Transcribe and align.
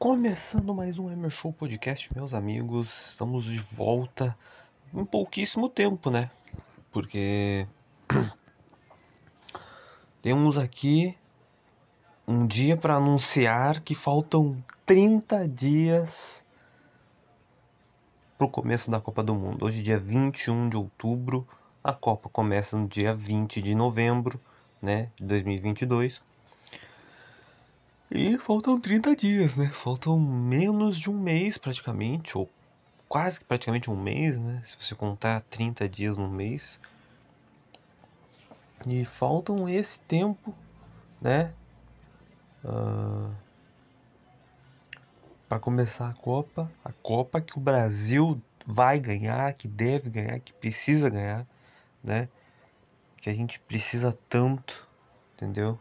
Começando 0.00 0.74
mais 0.74 0.98
um 0.98 1.12
Emer 1.12 1.30
Show 1.30 1.52
Podcast, 1.52 2.08
meus 2.14 2.32
amigos, 2.32 2.88
estamos 3.10 3.44
de 3.44 3.58
volta 3.58 4.34
em 4.94 5.04
pouquíssimo 5.04 5.68
tempo, 5.68 6.08
né? 6.08 6.30
Porque 6.90 7.66
temos 10.22 10.56
aqui 10.56 11.14
um 12.26 12.46
dia 12.46 12.78
para 12.78 12.94
anunciar 12.94 13.82
que 13.82 13.94
faltam 13.94 14.56
30 14.86 15.46
dias 15.46 16.42
pro 18.38 18.48
começo 18.48 18.90
da 18.90 19.02
Copa 19.02 19.22
do 19.22 19.34
Mundo. 19.34 19.66
Hoje, 19.66 19.82
dia 19.82 19.98
21 19.98 20.70
de 20.70 20.78
outubro, 20.78 21.46
a 21.84 21.92
Copa 21.92 22.30
começa 22.30 22.74
no 22.74 22.88
dia 22.88 23.14
20 23.14 23.60
de 23.60 23.74
novembro, 23.74 24.40
né, 24.80 25.10
de 25.16 25.26
2022. 25.26 26.22
E 28.12 28.36
faltam 28.38 28.80
30 28.80 29.14
dias, 29.14 29.54
né? 29.54 29.68
Faltam 29.68 30.18
menos 30.18 30.98
de 30.98 31.08
um 31.08 31.16
mês 31.16 31.56
praticamente, 31.56 32.36
ou 32.36 32.50
quase 33.08 33.38
praticamente 33.38 33.88
um 33.88 33.96
mês, 33.96 34.36
né? 34.36 34.62
Se 34.66 34.76
você 34.84 34.96
contar 34.96 35.42
30 35.42 35.88
dias 35.88 36.16
no 36.16 36.28
mês. 36.28 36.80
E 38.84 39.04
faltam 39.04 39.68
esse 39.68 40.00
tempo, 40.00 40.52
né? 41.20 41.54
Uh, 42.64 43.32
para 45.48 45.60
começar 45.60 46.08
a 46.08 46.14
Copa. 46.14 46.68
A 46.84 46.92
Copa 46.92 47.40
que 47.40 47.56
o 47.56 47.60
Brasil 47.60 48.42
vai 48.66 48.98
ganhar, 48.98 49.54
que 49.54 49.68
deve 49.68 50.10
ganhar, 50.10 50.40
que 50.40 50.52
precisa 50.52 51.08
ganhar, 51.08 51.46
né? 52.02 52.28
Que 53.18 53.30
a 53.30 53.32
gente 53.32 53.60
precisa 53.60 54.18
tanto, 54.28 54.88
entendeu? 55.36 55.78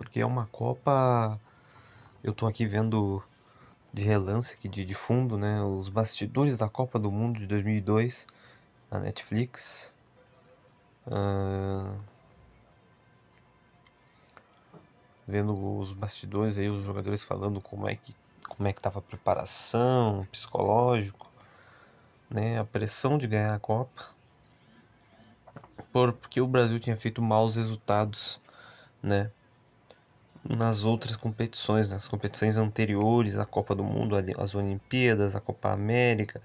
Porque 0.00 0.18
é 0.18 0.24
uma 0.24 0.46
Copa. 0.46 1.38
Eu 2.24 2.32
tô 2.32 2.46
aqui 2.46 2.64
vendo 2.64 3.22
de 3.92 4.02
relance 4.02 4.54
aqui 4.54 4.66
de, 4.66 4.82
de 4.82 4.94
fundo, 4.94 5.36
né, 5.36 5.62
os 5.62 5.90
bastidores 5.90 6.56
da 6.56 6.70
Copa 6.70 6.98
do 6.98 7.10
Mundo 7.10 7.38
de 7.38 7.46
2002 7.46 8.26
na 8.90 8.98
Netflix. 9.00 9.92
Uh, 11.06 12.00
vendo 15.28 15.52
os 15.78 15.92
bastidores 15.92 16.56
aí, 16.56 16.70
os 16.70 16.82
jogadores 16.82 17.22
falando 17.22 17.60
como 17.60 17.86
é 17.86 17.94
que 17.94 18.14
como 18.48 18.68
é 18.68 18.72
que 18.72 18.80
tava 18.80 18.98
a 18.98 19.02
preparação, 19.02 20.26
psicológico, 20.32 21.30
né, 22.28 22.58
a 22.58 22.64
pressão 22.64 23.18
de 23.18 23.26
ganhar 23.26 23.54
a 23.54 23.58
Copa. 23.58 24.02
Por, 25.92 26.12
porque 26.14 26.40
o 26.40 26.46
Brasil 26.46 26.80
tinha 26.80 26.96
feito 26.96 27.20
maus 27.22 27.56
resultados, 27.56 28.40
né? 29.02 29.30
Nas 30.48 30.84
outras 30.84 31.16
competições, 31.16 31.90
nas 31.90 32.08
competições 32.08 32.56
anteriores 32.56 33.36
à 33.38 33.44
Copa 33.44 33.74
do 33.74 33.84
Mundo, 33.84 34.16
as 34.38 34.54
Olimpíadas, 34.54 35.36
a 35.36 35.40
Copa 35.40 35.70
América, 35.70 36.40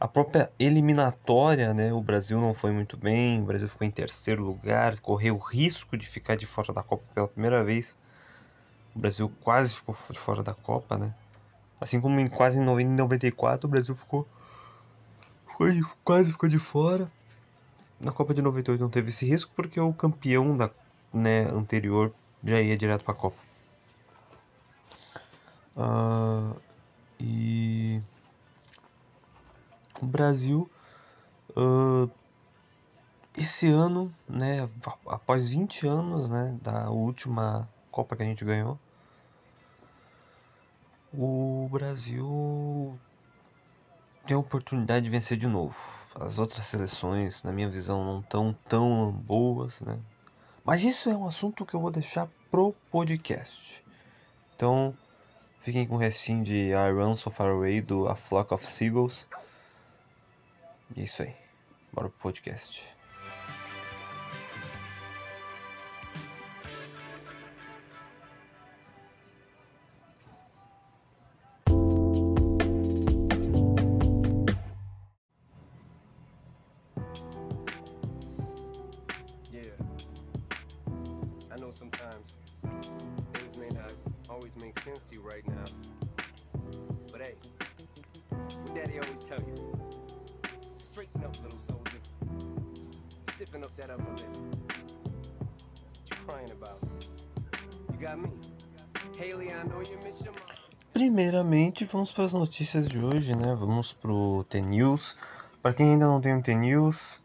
a 0.00 0.06
própria 0.06 0.50
eliminatória, 0.58 1.74
né? 1.74 1.92
O 1.92 2.00
Brasil 2.00 2.40
não 2.40 2.54
foi 2.54 2.70
muito 2.70 2.96
bem, 2.96 3.40
o 3.40 3.44
Brasil 3.44 3.68
ficou 3.68 3.86
em 3.86 3.90
terceiro 3.90 4.44
lugar, 4.44 4.98
correu 5.00 5.34
o 5.34 5.38
risco 5.38 5.96
de 5.96 6.08
ficar 6.08 6.36
de 6.36 6.46
fora 6.46 6.72
da 6.72 6.82
Copa 6.82 7.02
pela 7.14 7.28
primeira 7.28 7.64
vez. 7.64 7.96
O 8.94 8.98
Brasil 8.98 9.30
quase 9.40 9.74
ficou 9.74 9.96
de 10.10 10.18
fora 10.20 10.42
da 10.42 10.54
Copa, 10.54 10.96
né? 10.96 11.14
Assim 11.80 12.00
como 12.00 12.18
em 12.18 12.28
quase 12.28 12.60
em 12.60 12.64
94 12.64 13.66
o 13.66 13.70
Brasil 13.70 13.94
ficou, 13.94 14.26
ficou 15.48 15.68
quase 16.04 16.32
ficou 16.32 16.48
de 16.48 16.58
fora. 16.58 17.10
Na 18.00 18.12
Copa 18.12 18.32
de 18.32 18.40
98 18.40 18.80
não 18.80 18.88
teve 18.88 19.08
esse 19.08 19.26
risco 19.26 19.50
porque 19.54 19.78
o 19.80 19.92
campeão 19.92 20.56
da 20.56 20.70
né, 21.12 21.42
anterior 21.50 22.12
já 22.44 22.60
ia 22.60 22.76
direto 22.76 23.04
para 23.04 23.14
a 23.14 23.16
Copa. 23.16 23.36
Uh, 25.76 26.60
e 27.20 28.02
o 30.00 30.06
Brasil 30.06 30.68
uh, 31.56 32.10
esse 33.36 33.68
ano, 33.68 34.12
né, 34.28 34.68
após 35.06 35.48
20 35.48 35.86
anos, 35.86 36.28
né, 36.28 36.58
da 36.60 36.90
última 36.90 37.68
Copa 37.90 38.16
que 38.16 38.22
a 38.22 38.26
gente 38.26 38.44
ganhou, 38.44 38.78
o 41.12 41.68
Brasil 41.70 42.98
tem 44.26 44.36
a 44.36 44.40
oportunidade 44.40 45.04
de 45.04 45.10
vencer 45.10 45.38
de 45.38 45.46
novo. 45.46 45.76
As 46.14 46.38
outras 46.38 46.66
seleções, 46.66 47.42
na 47.44 47.52
minha 47.52 47.68
visão, 47.68 48.04
não 48.04 48.22
tão 48.22 48.52
tão 48.68 49.12
boas, 49.12 49.80
né? 49.80 49.98
Mas 50.68 50.84
isso 50.84 51.08
é 51.08 51.16
um 51.16 51.26
assunto 51.26 51.64
que 51.64 51.72
eu 51.72 51.80
vou 51.80 51.90
deixar 51.90 52.28
pro 52.50 52.74
podcast. 52.90 53.82
Então, 54.54 54.94
fiquem 55.62 55.86
com 55.86 55.94
o 55.94 55.98
restinho 55.98 56.44
de 56.44 56.72
I 56.72 56.92
Run 56.92 57.14
So 57.14 57.30
Far 57.30 57.52
Away 57.52 57.80
do 57.80 58.06
A 58.06 58.14
Flock 58.14 58.52
of 58.52 58.66
Seagulls. 58.66 59.26
E 60.94 61.00
é 61.00 61.04
isso 61.04 61.22
aí. 61.22 61.34
Bora 61.90 62.10
pro 62.10 62.18
podcast. 62.18 62.86
Primeiramente, 100.92 101.84
vamos 101.84 102.10
para 102.10 102.24
as 102.24 102.32
notícias 102.32 102.88
de 102.88 102.98
hoje, 102.98 103.32
né? 103.36 103.54
Vamos 103.54 103.92
pro 103.92 104.44
T-News. 104.48 105.16
Para 105.62 105.72
quem 105.72 105.92
ainda 105.92 106.06
não 106.06 106.20
tem 106.20 106.36
o 106.36 106.42
T-News, 106.42 107.20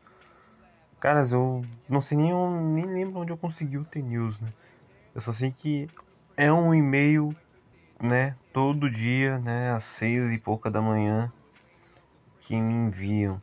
caras, 0.99 1.31
eu 1.31 1.61
não 1.89 1.99
sei 1.99 2.17
nem, 2.17 2.31
nem 2.33 2.85
lembro 2.85 3.21
onde 3.21 3.31
eu 3.31 3.37
consegui 3.37 3.77
o 3.77 3.85
T-News, 3.85 4.39
né? 4.39 4.53
Eu 5.13 5.21
só 5.21 5.33
sei 5.33 5.51
que 5.51 5.89
é 6.37 6.51
um 6.51 6.73
e-mail, 6.73 7.35
né? 8.01 8.35
Todo 8.53 8.89
dia, 8.89 9.39
né? 9.39 9.71
Às 9.71 9.83
seis 9.83 10.31
e 10.31 10.37
pouca 10.37 10.69
da 10.69 10.81
manhã 10.81 11.31
que 12.41 12.55
me 12.55 12.73
enviam. 12.73 13.41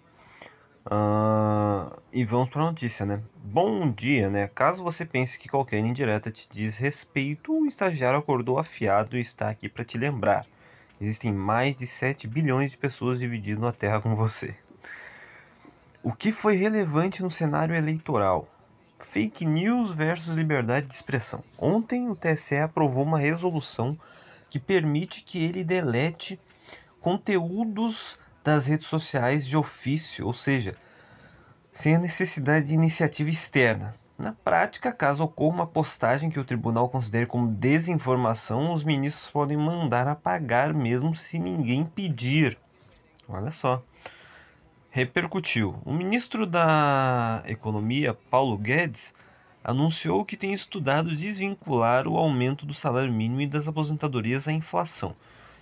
Uh, 0.86 2.00
e 2.10 2.24
vamos 2.24 2.48
para 2.48 2.62
a 2.62 2.66
notícia, 2.66 3.04
né? 3.04 3.22
Bom 3.36 3.90
dia, 3.90 4.30
né? 4.30 4.48
Caso 4.48 4.82
você 4.82 5.04
pense 5.04 5.38
que 5.38 5.48
qualquer 5.48 5.78
indireta 5.78 6.30
te 6.30 6.48
diz 6.50 6.78
respeito, 6.78 7.52
o 7.52 7.66
estagiário 7.66 8.18
acordou 8.18 8.58
afiado 8.58 9.16
e 9.16 9.20
está 9.20 9.50
aqui 9.50 9.68
para 9.68 9.84
te 9.84 9.98
lembrar. 9.98 10.46
Existem 11.00 11.32
mais 11.32 11.76
de 11.76 11.86
7 11.86 12.26
bilhões 12.26 12.70
de 12.70 12.78
pessoas 12.78 13.18
divididas 13.18 13.62
na 13.62 13.72
Terra 13.72 14.00
com 14.00 14.14
você. 14.14 14.54
O 16.02 16.12
que 16.12 16.32
foi 16.32 16.56
relevante 16.56 17.22
no 17.22 17.30
cenário 17.30 17.74
eleitoral? 17.74 18.48
Fake 18.98 19.44
news 19.44 19.92
versus 19.92 20.34
liberdade 20.34 20.86
de 20.86 20.94
expressão. 20.94 21.44
Ontem 21.58 22.08
o 22.08 22.16
TSE 22.16 22.56
aprovou 22.56 23.02
uma 23.02 23.18
resolução 23.18 23.98
que 24.48 24.58
permite 24.58 25.22
que 25.22 25.42
ele 25.42 25.62
delete 25.62 26.40
conteúdos 27.00 28.18
das 28.42 28.66
redes 28.66 28.86
sociais 28.86 29.46
de 29.46 29.56
ofício, 29.56 30.26
ou 30.26 30.32
seja, 30.32 30.74
sem 31.72 31.96
a 31.96 31.98
necessidade 31.98 32.66
de 32.68 32.74
iniciativa 32.74 33.30
externa. 33.30 33.94
Na 34.18 34.32
prática, 34.32 34.92
caso 34.92 35.24
ocorra 35.24 35.54
uma 35.54 35.66
postagem 35.66 36.28
que 36.28 36.38
o 36.38 36.44
tribunal 36.44 36.90
considere 36.90 37.24
como 37.24 37.50
desinformação, 37.52 38.72
os 38.72 38.84
ministros 38.84 39.30
podem 39.30 39.56
mandar 39.56 40.06
apagar 40.06 40.74
mesmo 40.74 41.16
se 41.16 41.38
ninguém 41.38 41.86
pedir. 41.86 42.58
Olha 43.26 43.50
só. 43.50 43.82
Repercutiu. 44.90 45.80
O 45.84 45.92
ministro 45.92 46.44
da 46.44 47.42
Economia, 47.46 48.12
Paulo 48.28 48.58
Guedes, 48.58 49.14
anunciou 49.62 50.24
que 50.24 50.36
tem 50.36 50.52
estudado 50.52 51.14
desvincular 51.14 52.08
o 52.08 52.16
aumento 52.16 52.66
do 52.66 52.74
salário 52.74 53.12
mínimo 53.12 53.40
e 53.40 53.46
das 53.46 53.68
aposentadorias 53.68 54.48
à 54.48 54.52
inflação. 54.52 55.14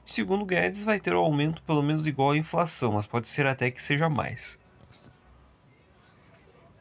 Segundo 0.08 0.46
Guedes, 0.46 0.84
vai 0.84 0.98
ter 0.98 1.14
um 1.14 1.18
aumento 1.18 1.62
pelo 1.62 1.82
menos 1.82 2.06
igual 2.06 2.30
à 2.30 2.36
inflação, 2.36 2.92
mas 2.92 3.06
pode 3.06 3.28
ser 3.28 3.46
até 3.46 3.70
que 3.70 3.82
seja 3.82 4.08
mais. 4.08 4.58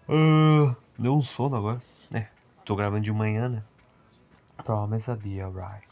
Uh, 0.07 0.73
deu 0.97 1.13
um 1.13 1.21
sono 1.21 1.57
agora. 1.57 1.81
É, 2.13 2.27
tô 2.63 2.73
gravando 2.73 3.03
de 3.03 3.11
manhã, 3.11 3.49
né? 3.49 3.63
Promise 4.63 5.11
I'll 5.11 5.17
be 5.17 5.41
alright. 5.41 5.85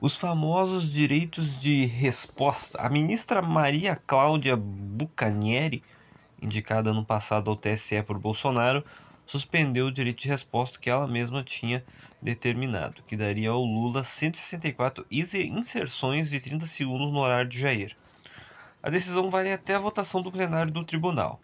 Os 0.00 0.16
famosos 0.16 0.90
direitos 0.90 1.60
de 1.60 1.84
resposta. 1.84 2.80
A 2.80 2.88
ministra 2.88 3.42
Maria 3.42 3.94
Cláudia 4.06 4.56
Bucanieri, 4.56 5.84
indicada 6.40 6.94
no 6.94 7.04
passado 7.04 7.50
ao 7.50 7.56
TSE 7.56 8.02
por 8.02 8.18
Bolsonaro, 8.18 8.82
suspendeu 9.30 9.86
o 9.86 9.92
direito 9.92 10.22
de 10.22 10.28
resposta 10.28 10.78
que 10.78 10.90
ela 10.90 11.06
mesma 11.06 11.42
tinha 11.42 11.84
determinado, 12.20 13.02
que 13.06 13.16
daria 13.16 13.50
ao 13.50 13.64
Lula 13.64 14.04
164 14.04 15.06
inserções 15.10 16.30
de 16.30 16.40
30 16.40 16.66
segundos 16.66 17.12
no 17.12 17.18
horário 17.18 17.48
de 17.48 17.60
Jair. 17.60 17.96
A 18.82 18.90
decisão 18.90 19.30
vale 19.30 19.52
até 19.52 19.74
a 19.74 19.78
votação 19.78 20.22
do 20.22 20.32
plenário 20.32 20.72
do 20.72 20.84
tribunal 20.84 21.40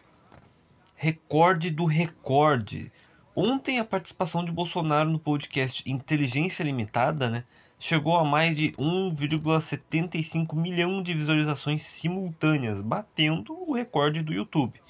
recorde 0.96 1.70
do 1.70 1.84
recorde. 1.84 2.90
Ontem 3.34 3.78
a 3.78 3.84
participação 3.84 4.42
de 4.42 4.50
Bolsonaro 4.50 5.10
no 5.10 5.18
podcast 5.18 5.88
Inteligência 5.88 6.64
Limitada, 6.64 7.28
né, 7.28 7.44
chegou 7.78 8.16
a 8.16 8.24
mais 8.24 8.56
de 8.56 8.72
1,75 8.72 10.56
milhão 10.56 11.02
de 11.02 11.12
visualizações 11.12 11.82
simultâneas, 11.82 12.80
batendo 12.80 13.52
o 13.52 13.74
recorde 13.74 14.22
do 14.22 14.32
YouTube. 14.32 14.80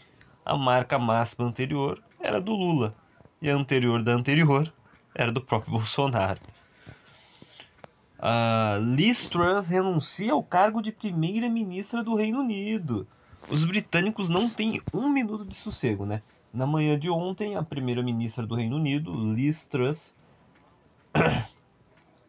A 0.45 0.57
marca 0.57 0.97
máxima 0.97 1.49
anterior 1.49 2.01
era 2.21 2.41
do 2.41 2.53
Lula 2.53 2.95
e 3.41 3.51
a 3.51 3.55
anterior 3.55 4.03
da 4.03 4.13
anterior 4.13 4.73
era 5.15 5.33
do 5.33 5.41
próprio 5.41 5.73
Bolsonaro. 5.79 6.41
Uh, 8.19 8.95
Liz 8.95 9.27
Truss 9.27 9.69
renuncia 9.69 10.33
ao 10.33 10.43
cargo 10.43 10.81
de 10.81 10.91
primeira-ministra 10.91 12.03
do 12.03 12.15
Reino 12.15 12.41
Unido 12.41 13.07
os 13.49 13.65
britânicos 13.65 14.29
não 14.29 14.49
têm 14.49 14.81
um 14.93 15.09
minuto 15.09 15.45
de 15.45 15.55
sossego, 15.55 16.05
né? 16.05 16.23
Na 16.53 16.67
manhã 16.67 16.99
de 16.99 17.09
ontem, 17.09 17.55
a 17.55 17.63
primeira-ministra 17.63 18.47
do 18.47 18.55
Reino 18.55 18.77
Unido, 18.77 19.13
Liz 19.33 19.67
Truss, 19.67 20.17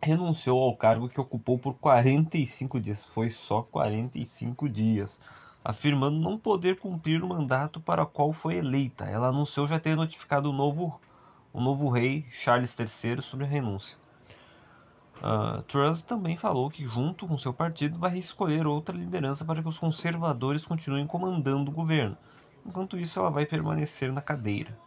renunciou 0.02 0.62
ao 0.62 0.76
cargo 0.76 1.10
que 1.10 1.20
ocupou 1.20 1.58
por 1.58 1.74
45 1.76 2.80
dias. 2.80 3.06
Foi 3.06 3.30
só 3.30 3.64
45 3.64 4.70
dias, 4.70 5.20
afirmando 5.68 6.18
não 6.18 6.38
poder 6.38 6.80
cumprir 6.80 7.22
o 7.22 7.28
mandato 7.28 7.82
para 7.82 8.02
o 8.02 8.08
qual 8.08 8.32
foi 8.32 8.56
eleita. 8.56 9.04
Ela 9.04 9.28
anunciou 9.28 9.68
já 9.68 9.78
ter 9.78 9.98
notificado 9.98 10.50
o 10.50 10.54
novo, 10.54 10.98
o 11.52 11.60
novo 11.60 11.90
rei 11.90 12.26
Charles 12.32 12.74
III 12.80 13.22
sobre 13.22 13.44
a 13.44 13.50
renúncia. 13.50 13.98
Uh, 15.18 15.62
Truss 15.64 16.04
também 16.04 16.38
falou 16.38 16.70
que, 16.70 16.88
junto 16.88 17.28
com 17.28 17.38
seu 17.38 17.54
partido, 17.54 18.00
vai 18.00 18.18
escolher 18.18 18.66
outra 18.66 18.96
liderança 18.96 19.44
para 19.44 19.62
que 19.62 19.68
os 19.68 19.78
conservadores 19.78 20.64
continuem 20.64 21.06
comandando 21.06 21.70
o 21.70 21.74
governo. 21.74 22.16
Enquanto 22.66 22.98
isso, 22.98 23.20
ela 23.20 23.30
vai 23.30 23.46
permanecer 23.46 24.10
na 24.14 24.22
cadeira. 24.22 24.80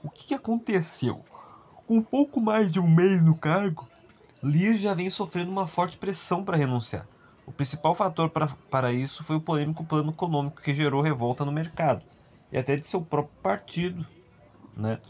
O 0.00 0.08
que 0.08 0.32
aconteceu? 0.32 1.24
Com 1.88 2.00
pouco 2.00 2.40
mais 2.40 2.70
de 2.70 2.78
um 2.78 2.88
mês 2.88 3.24
no 3.24 3.34
cargo, 3.34 3.88
Lear 4.40 4.76
já 4.76 4.94
vem 4.94 5.10
sofrendo 5.10 5.50
uma 5.50 5.66
forte 5.66 5.98
pressão 5.98 6.44
para 6.44 6.56
renunciar. 6.56 7.04
O 7.50 7.52
principal 7.52 7.94
fator 7.94 8.30
para, 8.30 8.48
para 8.70 8.92
isso 8.92 9.24
foi 9.24 9.36
o 9.36 9.40
polêmico 9.40 9.84
plano 9.84 10.10
econômico 10.10 10.62
que 10.62 10.72
gerou 10.72 11.02
revolta 11.02 11.44
no 11.44 11.52
mercado 11.52 12.02
e 12.52 12.56
até 12.56 12.76
de 12.76 12.86
seu 12.86 13.02
próprio 13.02 13.34
partido. 13.42 14.06
Né? 14.76 15.00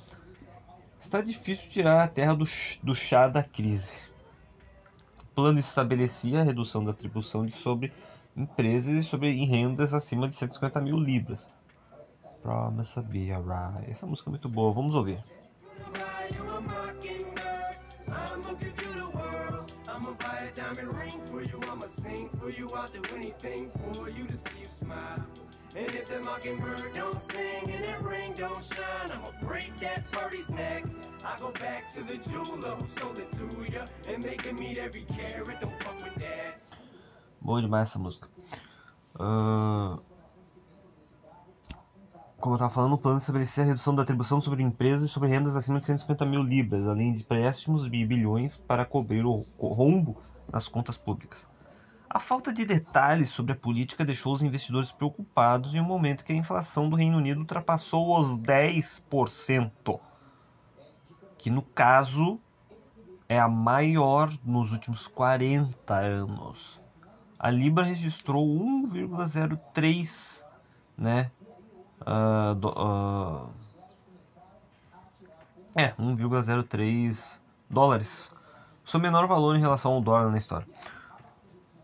Está 1.01 1.21
difícil 1.21 1.69
tirar 1.71 2.03
a 2.03 2.09
terra 2.09 2.35
do, 2.35 2.45
do 2.83 2.95
chá 2.95 3.29
da 3.29 3.43
crise 3.43 4.11
plano 5.41 5.59
estabelecia 5.59 6.41
a 6.41 6.45
redução 6.45 6.85
da 6.85 6.93
tribuição 6.93 7.47
de 7.47 7.53
sobre 7.53 7.91
empresas 8.37 8.93
e 8.93 9.03
sobre 9.03 9.31
em 9.31 9.47
rendas 9.47 9.95
acima 9.95 10.29
de 10.29 10.37
150 10.37 10.81
mil 10.83 10.99
libras. 10.99 11.49
Promise 12.43 13.01
be 13.03 13.33
alright. 13.33 13.91
Essa 13.91 14.07
música 14.07 14.29
é 14.29 14.33
muito 14.33 14.51
boa, 14.51 14.71
vamos 14.71 14.95
ouvir. 14.95 15.25
I'ma 20.01 20.13
buy 20.13 20.49
a 20.51 20.55
diamond 20.55 20.97
ring 20.97 21.21
for 21.27 21.43
you, 21.43 21.61
I'ma 21.71 21.87
sing 22.03 22.31
for 22.41 22.49
you, 22.49 22.67
I'll 22.75 22.89
do 22.89 23.03
anything 23.15 23.71
for 23.93 24.09
you 24.09 24.25
to 24.25 24.39
see 24.39 24.61
you 24.61 24.67
smile. 24.79 25.23
And 25.77 25.95
if 25.95 26.07
the 26.07 26.21
mockingbird 26.21 26.95
don't 26.95 27.23
sing 27.31 27.71
and 27.71 27.85
that 27.85 28.03
ring 28.03 28.33
don't 28.33 28.65
shine, 28.65 29.11
I'ma 29.11 29.31
break 29.43 29.77
that 29.81 30.11
birdie's 30.11 30.49
neck. 30.49 30.85
I 31.23 31.39
go 31.39 31.51
back 31.51 31.91
to 31.95 32.03
the 32.03 32.17
jeweler 32.17 32.77
who 32.77 32.89
sold 32.99 33.19
it 33.19 33.31
to 33.33 33.71
ya 33.71 33.85
and 34.09 34.25
make 34.25 34.41
him 34.41 34.57
meet 34.57 34.79
every 34.79 35.03
carat. 35.03 35.61
Don't 35.61 35.83
fuck 35.83 36.03
with 36.03 36.15
that. 36.15 36.63
Boa 37.43 37.61
demais 37.61 37.83
essa 37.83 37.99
música. 37.99 38.27
Uh... 39.19 39.99
Como 42.41 42.55
eu 42.55 42.57
estava 42.57 42.73
falando, 42.73 42.95
o 42.95 42.99
plano 42.99 43.19
estabelecia 43.19 43.63
a 43.63 43.67
redução 43.67 43.95
da 43.95 44.03
atribuição 44.03 44.41
sobre 44.41 44.63
empresas 44.63 45.11
e 45.11 45.13
sobre 45.13 45.29
rendas 45.29 45.57
acima 45.57 45.79
de 45.79 45.85
150 45.85 46.25
mil 46.25 46.43
libras, 46.43 46.89
além 46.89 47.13
de 47.13 47.21
empréstimos 47.21 47.83
de 47.83 48.07
bilhões 48.07 48.57
para 48.57 48.87
cobrir 48.87 49.27
o 49.27 49.45
rombo 49.59 50.17
nas 50.51 50.67
contas 50.67 50.97
públicas. 50.97 51.47
A 52.09 52.19
falta 52.19 52.51
de 52.51 52.65
detalhes 52.65 53.29
sobre 53.29 53.53
a 53.53 53.57
política 53.57 54.07
deixou 54.07 54.33
os 54.33 54.43
investidores 54.43 54.91
preocupados 54.91 55.75
em 55.75 55.81
um 55.81 55.85
momento 55.85 56.25
que 56.25 56.33
a 56.33 56.37
inflação 56.37 56.89
do 56.89 56.97
Reino 56.97 57.19
Unido 57.19 57.41
ultrapassou 57.41 58.19
os 58.19 58.35
10%, 58.39 60.01
que 61.37 61.51
no 61.51 61.61
caso 61.61 62.41
é 63.29 63.39
a 63.39 63.49
maior 63.49 64.33
nos 64.43 64.73
últimos 64.73 65.07
40 65.07 65.95
anos. 65.95 66.81
A 67.39 67.51
Libra 67.51 67.85
registrou 67.85 68.47
1,03, 68.47 70.43
né? 70.97 71.31
Uh, 72.01 72.55
do, 72.55 72.69
uh, 72.69 73.49
é, 75.77 75.93
1,03 75.93 77.39
dólares. 77.69 78.33
Seu 78.85 78.99
menor 78.99 79.27
valor 79.27 79.57
em 79.57 79.61
relação 79.61 79.93
ao 79.93 80.01
dólar 80.01 80.31
na 80.31 80.39
história 80.39 80.67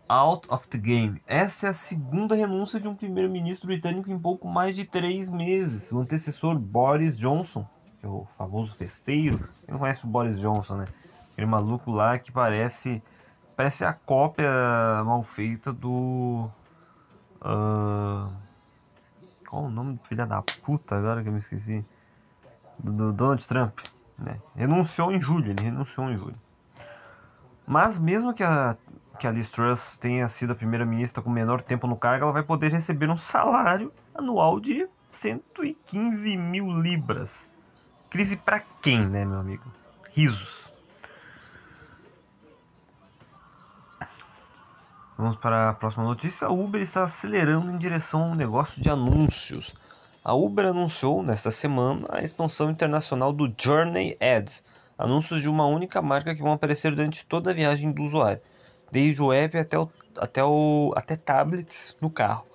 out 0.09 0.47
of 0.51 0.67
the 0.69 0.79
game. 0.79 1.21
Essa 1.27 1.67
é 1.67 1.71
a 1.71 1.73
segunda 1.73 2.35
renúncia 2.35 2.81
de 2.81 2.89
um 2.89 2.95
primeiro-ministro 2.95 3.67
britânico 3.67 4.11
em 4.11 4.19
pouco 4.19 4.49
mais 4.49 4.77
de 4.77 4.85
três 4.85 5.29
meses. 5.29 5.91
O 5.91 6.01
antecessor 6.01 6.59
Boris 6.59 7.19
Johnson, 7.19 7.67
que 8.01 8.07
é 8.07 8.09
o 8.09 8.27
famoso 8.39 8.75
festeiro, 8.75 9.39
quem 9.65 9.73
não 9.73 9.79
conhece 9.79 10.05
o 10.05 10.09
Boris 10.09 10.39
Johnson, 10.41 10.77
né? 10.77 10.85
Aquele 11.33 11.47
maluco 11.47 11.91
lá 11.91 12.19
que 12.19 12.33
parece 12.33 13.03
parece 13.57 13.85
a 13.85 13.93
cópia 13.93 14.51
mal 15.05 15.23
feita 15.23 15.73
do 15.73 16.49
uh, 17.41 18.31
qual 19.47 19.65
o 19.65 19.71
nome 19.71 19.95
do 19.95 20.05
filho 20.05 20.27
da 20.27 20.43
puta 20.43 20.97
agora 20.97 21.23
que 21.23 21.29
eu 21.29 21.33
me 21.33 21.39
esqueci 21.39 21.85
do, 22.79 22.93
do 22.93 23.13
Donald 23.13 23.47
Trump, 23.47 23.79
né? 24.19 24.39
Renunciou 24.55 25.13
em 25.13 25.21
julho, 25.21 25.51
ele 25.51 25.63
renunciou 25.63 26.11
em 26.11 26.17
julho. 26.17 26.37
Mas 27.67 27.99
mesmo 27.99 28.33
que 28.35 28.45
a 28.45 28.77
que 29.17 29.27
a 29.27 29.31
Liz 29.31 29.51
Truss 29.51 29.97
tenha 29.97 30.29
sido 30.29 30.53
a 30.53 30.55
primeira-ministra 30.55 31.23
com 31.23 31.31
menor 31.31 31.63
tempo 31.63 31.87
no 31.87 31.97
cargo, 31.97 32.25
ela 32.25 32.33
vai 32.33 32.43
poder 32.43 32.71
receber 32.71 33.09
um 33.09 33.17
salário 33.17 33.93
anual 34.15 34.61
de 34.61 34.87
115 35.13 36.37
mil 36.37 36.71
libras. 36.81 37.49
Crise 38.11 38.37
para 38.37 38.61
quem, 38.83 39.07
né, 39.07 39.25
meu 39.25 39.39
amigo? 39.39 39.65
Risos. 40.13 40.71
Vamos 45.17 45.37
para 45.39 45.71
a 45.71 45.75
próxima 45.75 46.05
notícia. 46.05 46.47
A 46.47 46.51
Uber 46.51 46.83
está 46.83 47.05
acelerando 47.05 47.71
em 47.71 47.79
direção 47.79 48.23
a 48.23 48.27
um 48.27 48.35
negócio 48.35 48.81
de 48.81 48.91
anúncios. 48.91 49.75
A 50.23 50.35
Uber 50.35 50.67
anunciou 50.67 51.23
nesta 51.23 51.51
semana 51.51 52.07
a 52.11 52.23
expansão 52.23 52.71
internacional 52.71 53.33
do 53.33 53.53
Journey 53.57 54.17
Ads, 54.21 54.65
anúncios 54.99 55.41
de 55.41 55.49
uma 55.49 55.67
única 55.67 56.03
marca 56.03 56.35
que 56.35 56.43
vão 56.43 56.53
aparecer 56.53 56.95
durante 56.95 57.25
toda 57.25 57.51
a 57.51 57.55
viagem 57.55 57.93
do 57.93 58.03
usuário 58.03 58.41
desde 58.91 59.23
o 59.23 59.33
app 59.33 59.59
até, 59.59 59.79
o, 59.79 59.91
até, 60.19 60.45
o, 60.45 60.93
até 60.97 61.17
tablets 61.17 61.97
no 62.01 62.11
carro. 62.11 62.47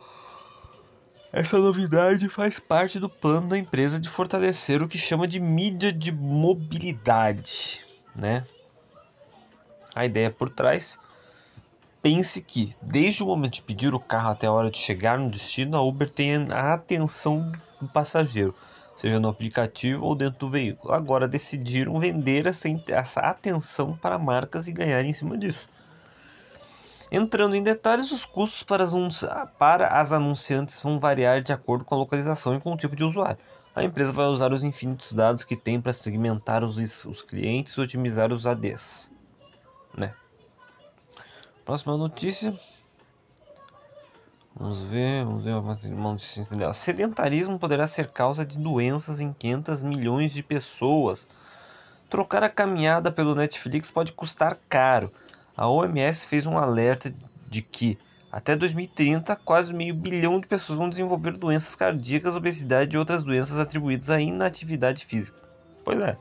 Essa 1.32 1.58
novidade 1.58 2.28
faz 2.28 2.60
parte 2.60 3.00
do 3.00 3.10
plano 3.10 3.50
da 3.50 3.58
empresa 3.58 4.00
de 4.00 4.10
fortalecer 4.10 4.84
o 4.84 4.88
que 4.88 4.98
chama 4.98 5.28
de 5.28 5.40
mídia 5.40 5.92
de 5.92 6.12
mobilidade, 6.12 7.86
né? 8.14 8.46
A 9.96 10.06
ideia 10.06 10.30
por 10.30 10.50
trás 10.50 11.00
pense 12.02 12.42
que 12.42 12.76
desde 12.82 13.24
o 13.24 13.28
momento 13.28 13.54
de 13.54 13.62
pedir 13.62 13.94
o 13.94 14.00
carro 14.00 14.32
até 14.32 14.48
a 14.48 14.52
hora 14.52 14.72
de 14.72 14.78
chegar 14.78 15.20
no 15.20 15.30
destino, 15.30 15.78
a 15.78 15.82
Uber 15.82 16.10
tem 16.10 16.34
a 16.52 16.74
atenção 16.74 17.52
do 17.80 17.88
passageiro, 17.88 18.56
seja 18.96 19.20
no 19.20 19.30
aplicativo 19.30 20.06
ou 20.06 20.16
dentro 20.16 20.40
do 20.40 20.50
veículo. 20.50 20.94
Agora 20.94 21.28
decidiram 21.28 22.00
vender 22.00 22.48
essa, 22.48 22.68
essa 22.88 23.20
atenção 23.22 23.96
para 23.96 24.18
marcas 24.18 24.68
e 24.68 24.72
ganhar 24.72 25.04
em 25.04 25.14
cima 25.14 25.38
disso. 25.38 25.70
Entrando 27.12 27.56
em 27.56 27.62
detalhes, 27.62 28.12
os 28.12 28.26
custos 28.26 28.64
para 28.64 28.84
as, 28.84 28.94
para 29.60 29.88
as 30.00 30.14
anunciantes 30.14 30.82
vão 30.82 30.98
variar 30.98 31.42
de 31.42 31.52
acordo 31.52 31.84
com 31.84 31.94
a 31.94 31.98
localização 31.98 32.56
e 32.56 32.60
com 32.60 32.74
o 32.74 32.78
tipo 32.78 32.96
de 32.96 33.04
usuário. 33.04 33.38
A 33.76 33.84
empresa 33.84 34.14
vai 34.14 34.28
usar 34.28 34.52
os 34.52 34.64
infinitos 34.64 35.12
dados 35.14 35.44
que 35.44 35.56
tem 35.56 35.80
para 35.80 35.94
segmentar 35.94 36.64
os, 36.64 36.78
os 37.06 37.22
clientes 37.22 37.74
e 37.74 37.82
otimizar 37.82 38.34
os 38.34 38.48
ADs. 38.48 39.12
Né? 39.98 40.14
Próxima 41.72 41.96
notícia. 41.96 42.54
Vamos 44.54 44.82
ver, 44.82 45.24
vamos 45.24 45.46
ver 45.46 45.54
uma 45.54 46.12
notícia. 46.12 46.46
Sedentarismo 46.74 47.58
poderá 47.58 47.88
ser 47.88 48.10
causa 48.10 48.46
de 48.46 48.58
doenças 48.58 49.22
em 49.22 49.32
500 49.32 49.82
milhões 49.82 50.34
de 50.34 50.44
pessoas. 50.44 51.26
Trocar 52.10 52.44
a 52.44 52.50
caminhada 52.50 53.10
pelo 53.10 53.34
Netflix 53.34 53.90
pode 53.90 54.12
custar 54.12 54.58
caro. 54.68 55.14
A 55.56 55.70
OMS 55.70 56.28
fez 56.28 56.46
um 56.46 56.58
alerta 56.58 57.14
de 57.48 57.62
que 57.62 57.98
até 58.30 58.54
2030, 58.54 59.34
quase 59.38 59.74
meio 59.74 59.96
bilhão 59.96 60.42
de 60.42 60.48
pessoas 60.48 60.78
vão 60.78 60.90
desenvolver 60.90 61.38
doenças 61.38 61.74
cardíacas, 61.74 62.36
obesidade 62.36 62.98
e 62.98 63.00
outras 63.00 63.24
doenças 63.24 63.58
atribuídas 63.58 64.10
à 64.10 64.20
inatividade 64.20 65.06
física. 65.06 65.42
Pois 65.86 66.04
é. 66.04 66.18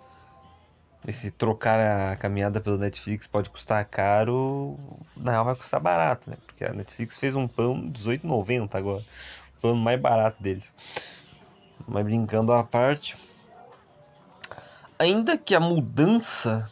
Esse 1.06 1.30
trocar 1.30 1.80
a 2.12 2.16
caminhada 2.16 2.60
pelo 2.60 2.76
Netflix 2.76 3.26
pode 3.26 3.48
custar 3.48 3.84
caro, 3.86 4.78
na 5.16 5.32
real 5.32 5.44
vai 5.44 5.54
custar 5.54 5.80
barato, 5.80 6.28
né? 6.28 6.36
Porque 6.46 6.64
a 6.64 6.72
Netflix 6.72 7.18
fez 7.18 7.34
um 7.34 7.48
plano 7.48 7.90
18,90 7.90 8.74
agora. 8.74 9.02
O 9.56 9.60
plano 9.60 9.80
mais 9.80 9.98
barato 9.98 10.42
deles. 10.42 10.74
Mas 11.88 12.04
brincando 12.04 12.52
à 12.52 12.62
parte. 12.62 13.16
Ainda 14.98 15.38
que 15.38 15.54
a 15.54 15.60
mudança 15.60 16.70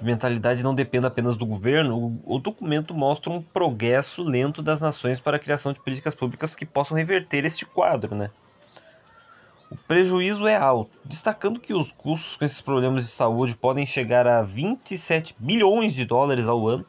de 0.00 0.04
mentalidade 0.06 0.62
não 0.62 0.74
depende 0.74 1.06
apenas 1.06 1.36
do 1.36 1.44
governo, 1.44 2.18
o, 2.24 2.38
documento 2.38 2.94
mostra 2.94 3.30
um 3.30 3.42
progresso 3.42 4.22
lento 4.22 4.62
das 4.62 4.80
nações 4.80 5.20
para 5.20 5.36
a 5.36 5.40
criação 5.40 5.74
de 5.74 5.80
políticas 5.80 6.14
públicas 6.14 6.56
que 6.56 6.64
possam 6.64 6.96
reverter 6.96 7.44
este 7.44 7.66
quadro, 7.66 8.14
né? 8.14 8.30
O 9.70 9.76
prejuízo 9.76 10.48
é 10.48 10.56
alto, 10.56 10.98
destacando 11.04 11.60
que 11.60 11.72
os 11.72 11.92
custos 11.92 12.36
com 12.36 12.44
esses 12.44 12.60
problemas 12.60 13.04
de 13.04 13.10
saúde 13.12 13.56
podem 13.56 13.86
chegar 13.86 14.26
a 14.26 14.42
27 14.42 15.36
bilhões 15.38 15.94
de 15.94 16.04
dólares 16.04 16.48
ao 16.48 16.66
ano. 16.66 16.84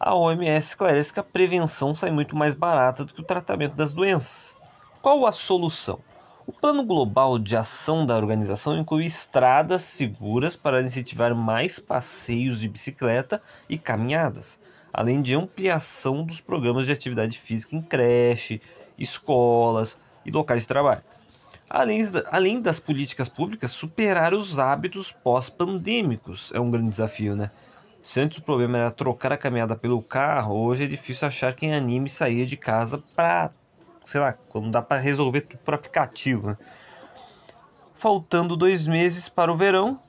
A 0.00 0.16
OMS 0.16 0.66
esclarece 0.66 1.12
que 1.12 1.20
a 1.20 1.22
prevenção 1.22 1.94
sai 1.94 2.10
muito 2.10 2.34
mais 2.34 2.56
barata 2.56 3.04
do 3.04 3.14
que 3.14 3.20
o 3.20 3.24
tratamento 3.24 3.76
das 3.76 3.92
doenças. 3.92 4.56
Qual 5.00 5.24
a 5.26 5.30
solução? 5.30 6.00
O 6.44 6.52
plano 6.52 6.82
global 6.82 7.38
de 7.38 7.56
ação 7.56 8.04
da 8.04 8.16
organização 8.16 8.76
inclui 8.76 9.04
estradas 9.04 9.82
seguras 9.82 10.56
para 10.56 10.82
incentivar 10.82 11.32
mais 11.36 11.78
passeios 11.78 12.58
de 12.58 12.68
bicicleta 12.68 13.40
e 13.68 13.78
caminhadas, 13.78 14.58
além 14.92 15.22
de 15.22 15.36
ampliação 15.36 16.24
dos 16.24 16.40
programas 16.40 16.84
de 16.86 16.92
atividade 16.92 17.38
física 17.38 17.76
em 17.76 17.82
creche, 17.82 18.60
escolas 18.98 19.96
e 20.26 20.32
locais 20.32 20.62
de 20.62 20.66
trabalho. 20.66 21.02
Além, 21.68 22.02
além 22.30 22.60
das 22.60 22.78
políticas 22.78 23.28
públicas, 23.28 23.70
superar 23.70 24.32
os 24.32 24.58
hábitos 24.58 25.12
pós-pandêmicos 25.12 26.50
é 26.54 26.60
um 26.60 26.70
grande 26.70 26.90
desafio, 26.90 27.36
né? 27.36 27.50
Se 28.02 28.20
antes 28.20 28.38
o 28.38 28.42
problema 28.42 28.78
era 28.78 28.90
trocar 28.90 29.32
a 29.32 29.36
caminhada 29.36 29.76
pelo 29.76 30.00
carro, 30.00 30.54
hoje 30.54 30.84
é 30.84 30.86
difícil 30.86 31.28
achar 31.28 31.52
quem 31.52 31.74
anime 31.74 32.08
sair 32.08 32.46
de 32.46 32.56
casa 32.56 33.02
para 33.14 33.50
sei 34.08 34.20
lá, 34.22 34.32
quando 34.32 34.70
dá 34.70 34.80
para 34.80 34.98
resolver 34.98 35.42
tudo 35.42 35.58
por 35.58 35.74
aplicativo. 35.74 36.48
Né? 36.48 36.56
Faltando 37.96 38.56
dois 38.56 38.86
meses 38.86 39.28
para 39.28 39.52
o 39.52 39.56
verão, 39.56 40.00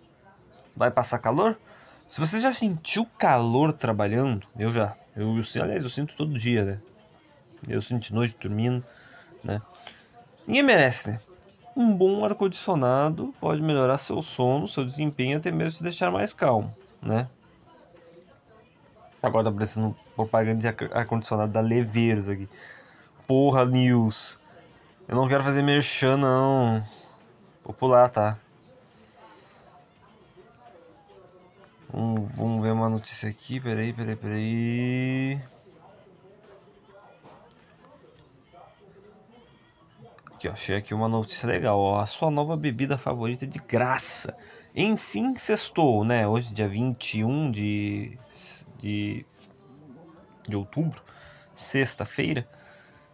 vai 0.73 0.89
passar 0.89 1.19
calor? 1.19 1.59
Se 2.07 2.17
você 2.19 2.39
já 2.39 2.53
sentiu 2.53 3.05
calor 3.17 3.73
trabalhando, 3.73 4.47
eu 4.57 4.71
já. 4.71 4.95
Eu, 5.15 5.37
eu, 5.37 5.61
aliás, 5.61 5.83
eu 5.83 5.89
sinto 5.89 6.15
todo 6.15 6.37
dia, 6.37 6.63
né? 6.63 6.79
Eu 7.67 7.81
sinto 7.81 8.15
noite 8.15 8.37
dormindo, 8.39 8.83
né? 9.43 9.61
Ninguém 10.47 10.63
merece, 10.63 11.11
né? 11.11 11.19
Um 11.75 11.95
bom 11.95 12.25
ar-condicionado 12.25 13.33
pode 13.39 13.61
melhorar 13.61 13.97
seu 13.97 14.21
sono, 14.21 14.67
seu 14.67 14.83
desempenho 14.83 15.37
até 15.37 15.51
mesmo 15.51 15.77
te 15.77 15.83
deixar 15.83 16.11
mais 16.11 16.33
calmo, 16.33 16.73
né? 17.01 17.27
Agora 19.21 19.45
tá 19.45 19.51
parecendo 19.51 19.95
propaganda 20.15 20.59
de 20.59 20.67
ar-condicionado 20.67 21.51
da 21.51 21.61
Leveiros 21.61 22.29
aqui. 22.29 22.47
Porra, 23.27 23.65
News. 23.65 24.39
Eu 25.07 25.15
não 25.15 25.27
quero 25.27 25.43
fazer 25.43 25.61
merchan, 25.61 26.17
não. 26.17 26.83
Vou 27.63 27.73
pular, 27.73 28.09
tá? 28.09 28.37
Vamos, 31.91 32.35
vamos 32.35 32.61
ver 32.61 32.71
uma 32.71 32.89
notícia 32.89 33.29
aqui. 33.29 33.59
Peraí, 33.59 33.91
peraí, 33.91 34.15
peraí. 34.15 35.41
Aqui, 40.39 40.47
ó, 40.47 40.53
achei 40.53 40.77
aqui 40.77 40.93
uma 40.93 41.09
notícia 41.09 41.45
legal. 41.45 41.77
Ó, 41.77 41.99
a 41.99 42.05
sua 42.05 42.31
nova 42.31 42.55
bebida 42.55 42.97
favorita 42.97 43.45
de 43.45 43.59
graça. 43.59 44.33
Enfim, 44.73 45.35
sextou, 45.35 46.05
né? 46.05 46.25
Hoje, 46.25 46.53
dia 46.53 46.65
21 46.65 47.51
de, 47.51 48.17
de, 48.77 49.25
de 50.47 50.55
outubro, 50.55 51.03
sexta-feira. 51.53 52.47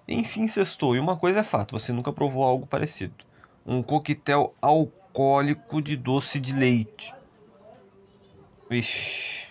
Enfim, 0.08 0.48
sextou. 0.48 0.96
E 0.96 1.00
uma 1.00 1.18
coisa 1.18 1.40
é 1.40 1.44
fato, 1.44 1.72
você 1.72 1.92
nunca 1.92 2.14
provou 2.14 2.44
algo 2.44 2.68
parecido. 2.68 3.16
Um 3.66 3.82
coquetel 3.82 4.54
alcoólico 4.62 5.82
de 5.82 5.98
doce 5.98 6.40
de 6.40 6.54
leite. 6.54 7.12
Vixe. 8.70 9.48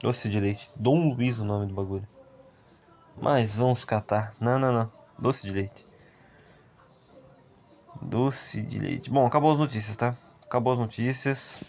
Doce 0.00 0.28
de 0.28 0.38
leite. 0.38 0.70
Dom 0.76 1.12
Luiz 1.14 1.40
o 1.40 1.44
nome 1.44 1.66
do 1.66 1.74
bagulho. 1.74 2.06
Mas 3.20 3.56
vamos 3.56 3.84
catar. 3.84 4.36
Não, 4.40 4.56
não, 4.56 4.72
não. 4.72 4.92
Doce 5.18 5.44
de 5.44 5.52
leite. 5.52 5.87
Doce 8.00 8.62
de 8.62 8.78
leite. 8.78 9.10
Bom, 9.10 9.26
acabou 9.26 9.52
as 9.52 9.58
notícias, 9.58 9.96
tá? 9.96 10.14
Acabou 10.44 10.72
as 10.72 10.78
notícias. 10.78 11.62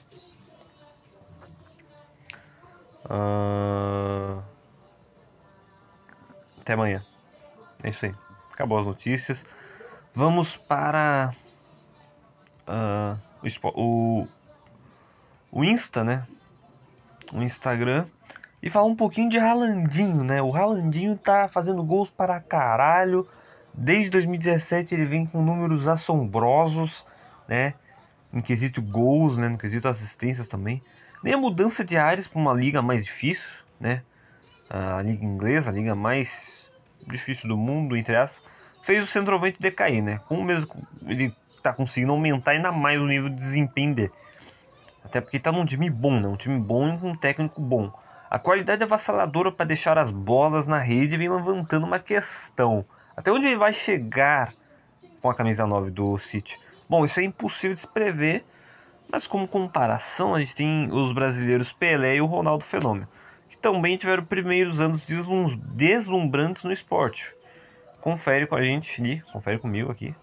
Uh... 3.05 4.41
Até 6.62 6.74
amanhã. 6.74 7.03
É 7.83 7.89
isso 7.89 8.05
aí. 8.05 8.13
Acabou 8.53 8.77
as 8.77 8.86
notícias. 8.86 9.45
Vamos 10.13 10.57
para 10.57 11.33
uh, 12.67 13.17
o, 13.75 14.27
o 15.51 15.63
Insta, 15.63 16.03
né? 16.03 16.27
O 17.33 17.41
Instagram. 17.41 18.05
E 18.62 18.69
falar 18.69 18.86
um 18.86 18.95
pouquinho 18.95 19.29
de 19.29 19.38
Ralandinho, 19.38 20.24
né? 20.24 20.41
O 20.41 20.50
Ralandinho 20.50 21.17
tá 21.17 21.48
fazendo 21.48 21.83
gols 21.83 22.09
para 22.09 22.39
caralho. 22.39 23.27
Desde 23.81 24.09
2017 24.09 24.93
ele 24.93 25.05
vem 25.05 25.25
com 25.25 25.41
números 25.41 25.88
assombrosos, 25.88 27.05
né? 27.48 27.74
Em 28.33 28.41
quesito 28.41 28.81
gols, 28.81 29.38
né? 29.38 29.48
No 29.48 29.57
quesito 29.57 29.88
assistências 29.88 30.50
também. 30.50 30.83
Nem 31.24 31.33
a 31.33 31.38
mudança 31.38 31.86
de 31.86 31.95
áreas 31.95 32.27
para 32.27 32.41
uma 32.41 32.53
liga 32.53 32.81
mais 32.81 33.05
difícil, 33.05 33.50
né? 33.79 34.03
A 34.69 35.01
liga 35.01 35.24
inglesa, 35.24 35.69
a 35.69 35.74
liga 35.74 35.95
mais 35.95 36.69
difícil 37.07 37.48
do 37.48 37.55
mundo, 37.55 37.95
entre 37.95 38.17
aspas, 38.17 38.43
fez 38.83 39.01
o 39.01 39.07
centroavante 39.07 39.62
decair, 39.62 40.03
né? 40.03 40.19
Como 40.27 40.43
mesmo 40.43 40.69
ele 41.05 41.33
tá 41.63 41.71
conseguindo 41.71 42.12
aumentar 42.12 42.51
ainda 42.51 42.74
mais 42.74 43.00
o 43.00 43.07
nível 43.07 43.29
de 43.29 43.38
desempenho 43.38 43.95
dele. 43.95 44.12
Até 45.05 45.21
porque 45.21 45.39
tá 45.39 45.53
num 45.53 45.65
time 45.65 45.89
bom, 45.89 46.19
né? 46.19 46.27
Um 46.27 46.36
time 46.36 46.59
bom 46.59 46.93
e 46.93 46.98
com 46.98 47.12
um 47.12 47.15
técnico 47.15 47.62
bom. 47.62 47.89
A 48.29 48.38
qualidade 48.38 48.83
avassaladora 48.83 49.53
para 49.53 49.65
deixar 49.65 49.98
as 49.98 50.12
bolas 50.12 50.67
na 50.67 50.79
rede 50.79 51.15
vem 51.15 51.29
levantando 51.29 51.86
uma 51.86 51.98
questão. 51.98 52.86
Até 53.19 53.31
onde 53.31 53.47
ele 53.47 53.57
vai 53.57 53.73
chegar 53.73 54.53
com 55.21 55.29
a 55.29 55.35
camisa 55.35 55.67
9 55.67 55.91
do 55.91 56.17
City? 56.17 56.57
Bom, 56.88 57.03
isso 57.03 57.19
é 57.19 57.23
impossível 57.23 57.73
de 57.73 57.81
se 57.81 57.88
prever, 57.88 58.45
mas 59.11 59.27
como 59.27 59.47
comparação, 59.47 60.33
a 60.33 60.39
gente 60.39 60.55
tem 60.55 60.89
os 60.91 61.11
brasileiros 61.11 61.73
Pelé 61.73 62.15
e 62.15 62.21
o 62.21 62.25
Ronaldo 62.25 62.63
Fenômeno 62.63 63.07
que 63.49 63.57
também 63.57 63.97
tiveram 63.97 64.23
primeiros 64.23 64.79
anos 64.79 65.05
deslumbrantes 65.73 66.63
no 66.63 66.71
esporte. 66.71 67.35
Confere 67.99 68.45
com 68.47 68.55
a 68.55 68.63
gente 68.63 69.01
ali, 69.01 69.21
confere 69.33 69.57
comigo 69.57 69.91
aqui. 69.91 70.15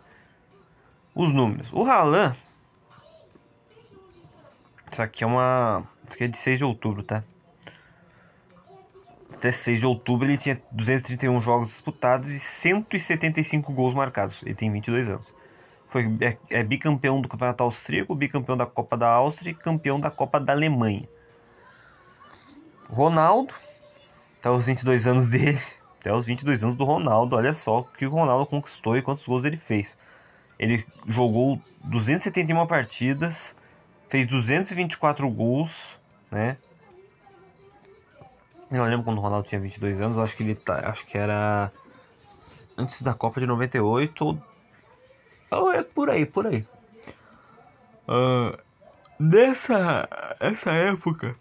Os 1.15 1.33
números. 1.33 1.71
O 1.73 1.83
Haaland. 1.83 2.37
Isso 4.91 5.03
aqui 5.03 5.25
é 5.25 5.26
uma. 5.26 5.85
Isso 6.05 6.15
aqui 6.15 6.25
é 6.25 6.29
de 6.29 6.38
6 6.38 6.59
de 6.59 6.65
outubro, 6.65 7.03
tá? 7.03 7.25
Até 9.33 9.52
6 9.52 9.80
de 9.80 9.87
outubro 9.87 10.26
ele 10.28 10.38
tinha 10.38 10.61
231 10.71 11.40
jogos 11.40 11.68
disputados 11.68 12.30
e 12.30 12.38
175 12.38 13.73
gols 13.73 13.95
marcados. 13.95 14.42
Ele 14.42 14.54
tem 14.54 14.71
22 14.71 15.09
anos. 15.09 15.35
Foi, 15.88 16.04
é, 16.21 16.37
é 16.50 16.62
bicampeão 16.62 17.21
do 17.21 17.28
Campeonato 17.28 17.62
Austríaco, 17.62 18.14
bicampeão 18.14 18.56
da 18.56 18.66
Copa 18.66 18.97
da 18.97 19.09
Áustria 19.09 19.50
e 19.50 19.54
campeão 19.54 20.00
da 20.00 20.11
Copa 20.11 20.38
da 20.40 20.52
Alemanha. 20.52 21.09
Ronaldo, 22.88 23.52
até 24.38 24.50
os 24.50 24.66
22 24.66 25.06
anos 25.06 25.28
dele, 25.28 25.59
até 26.00 26.12
os 26.12 26.25
22 26.25 26.62
anos 26.62 26.76
do 26.76 26.85
Ronaldo, 26.85 27.37
olha 27.37 27.52
só 27.52 27.80
o 27.80 27.85
que 27.85 28.06
o 28.06 28.11
Ronaldo 28.11 28.47
conquistou 28.47 28.97
e 28.97 29.02
quantos 29.02 29.26
gols 29.26 29.45
ele 29.45 29.56
fez. 29.56 29.97
Ele 30.59 30.85
jogou 31.06 31.61
271 31.85 32.66
partidas, 32.66 33.56
fez 34.09 34.26
224 34.26 35.28
gols, 35.28 35.99
né? 36.30 36.56
Eu 38.71 38.79
não 38.79 38.85
lembro 38.87 39.05
quando 39.05 39.19
o 39.19 39.21
Ronaldo 39.21 39.49
tinha 39.49 39.61
22 39.61 40.01
anos, 40.01 40.19
acho 40.19 40.37
que 40.37 40.43
ele 40.43 40.55
tá, 40.55 40.91
acho 40.91 41.07
que 41.07 41.17
era 41.17 41.71
antes 42.77 43.01
da 43.01 43.15
Copa 43.15 43.41
de 43.41 43.47
98 43.47 44.25
ou, 44.25 44.39
ou 45.51 45.73
é 45.73 45.83
por 45.83 46.11
aí, 46.11 46.27
por 46.27 46.47
aí. 46.47 46.67
Uh, 48.09 48.59
nessa 49.19 50.09
essa 50.41 50.73
época, 50.73 51.37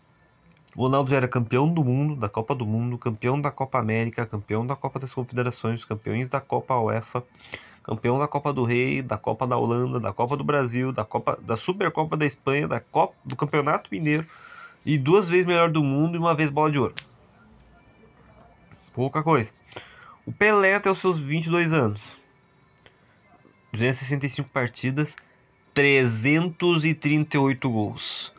o 0.75 0.83
Ronaldo 0.83 1.09
já 1.09 1.17
era 1.17 1.27
campeão 1.27 1.67
do 1.73 1.83
mundo, 1.83 2.15
da 2.15 2.29
Copa 2.29 2.53
do 2.53 2.65
Mundo, 2.65 2.97
campeão 2.97 3.39
da 3.39 3.49
Copa 3.49 3.79
América, 3.79 4.25
campeão 4.25 4.65
da 4.65 4.75
Copa 4.75 4.99
das 4.99 5.13
Confederações, 5.13 5.85
campeões 5.85 6.29
da 6.29 6.39
Copa 6.41 6.77
UEFA, 6.77 7.23
campeão 7.83 8.19
da 8.19 8.27
Copa 8.27 8.51
do 8.51 8.63
Rei, 8.65 9.01
da 9.01 9.17
Copa 9.17 9.47
da 9.47 9.57
Holanda, 9.57 9.99
da 9.99 10.11
Copa 10.11 10.35
do 10.35 10.43
Brasil, 10.43 10.91
da 10.91 11.05
Copa 11.05 11.39
da 11.41 11.55
Supercopa 11.55 12.17
da 12.17 12.25
Espanha, 12.25 12.67
da 12.67 12.79
Copa 12.79 13.15
do 13.23 13.35
Campeonato 13.35 13.89
Mineiro 13.91 14.27
e 14.85 14.97
duas 14.97 15.27
vezes 15.27 15.45
melhor 15.45 15.71
do 15.71 15.83
mundo 15.83 16.15
e 16.15 16.19
uma 16.19 16.35
vez 16.35 16.49
bola 16.49 16.71
de 16.71 16.79
ouro. 16.79 16.93
Pouca 18.95 19.21
coisa. 19.21 19.51
O 20.25 20.31
Pelé 20.31 20.73
até 20.75 20.89
os 20.89 20.99
seus 20.99 21.19
22 21.19 21.73
anos. 21.73 22.01
265 23.73 24.47
partidas, 24.49 25.13
338 25.73 27.69
gols. 27.69 28.31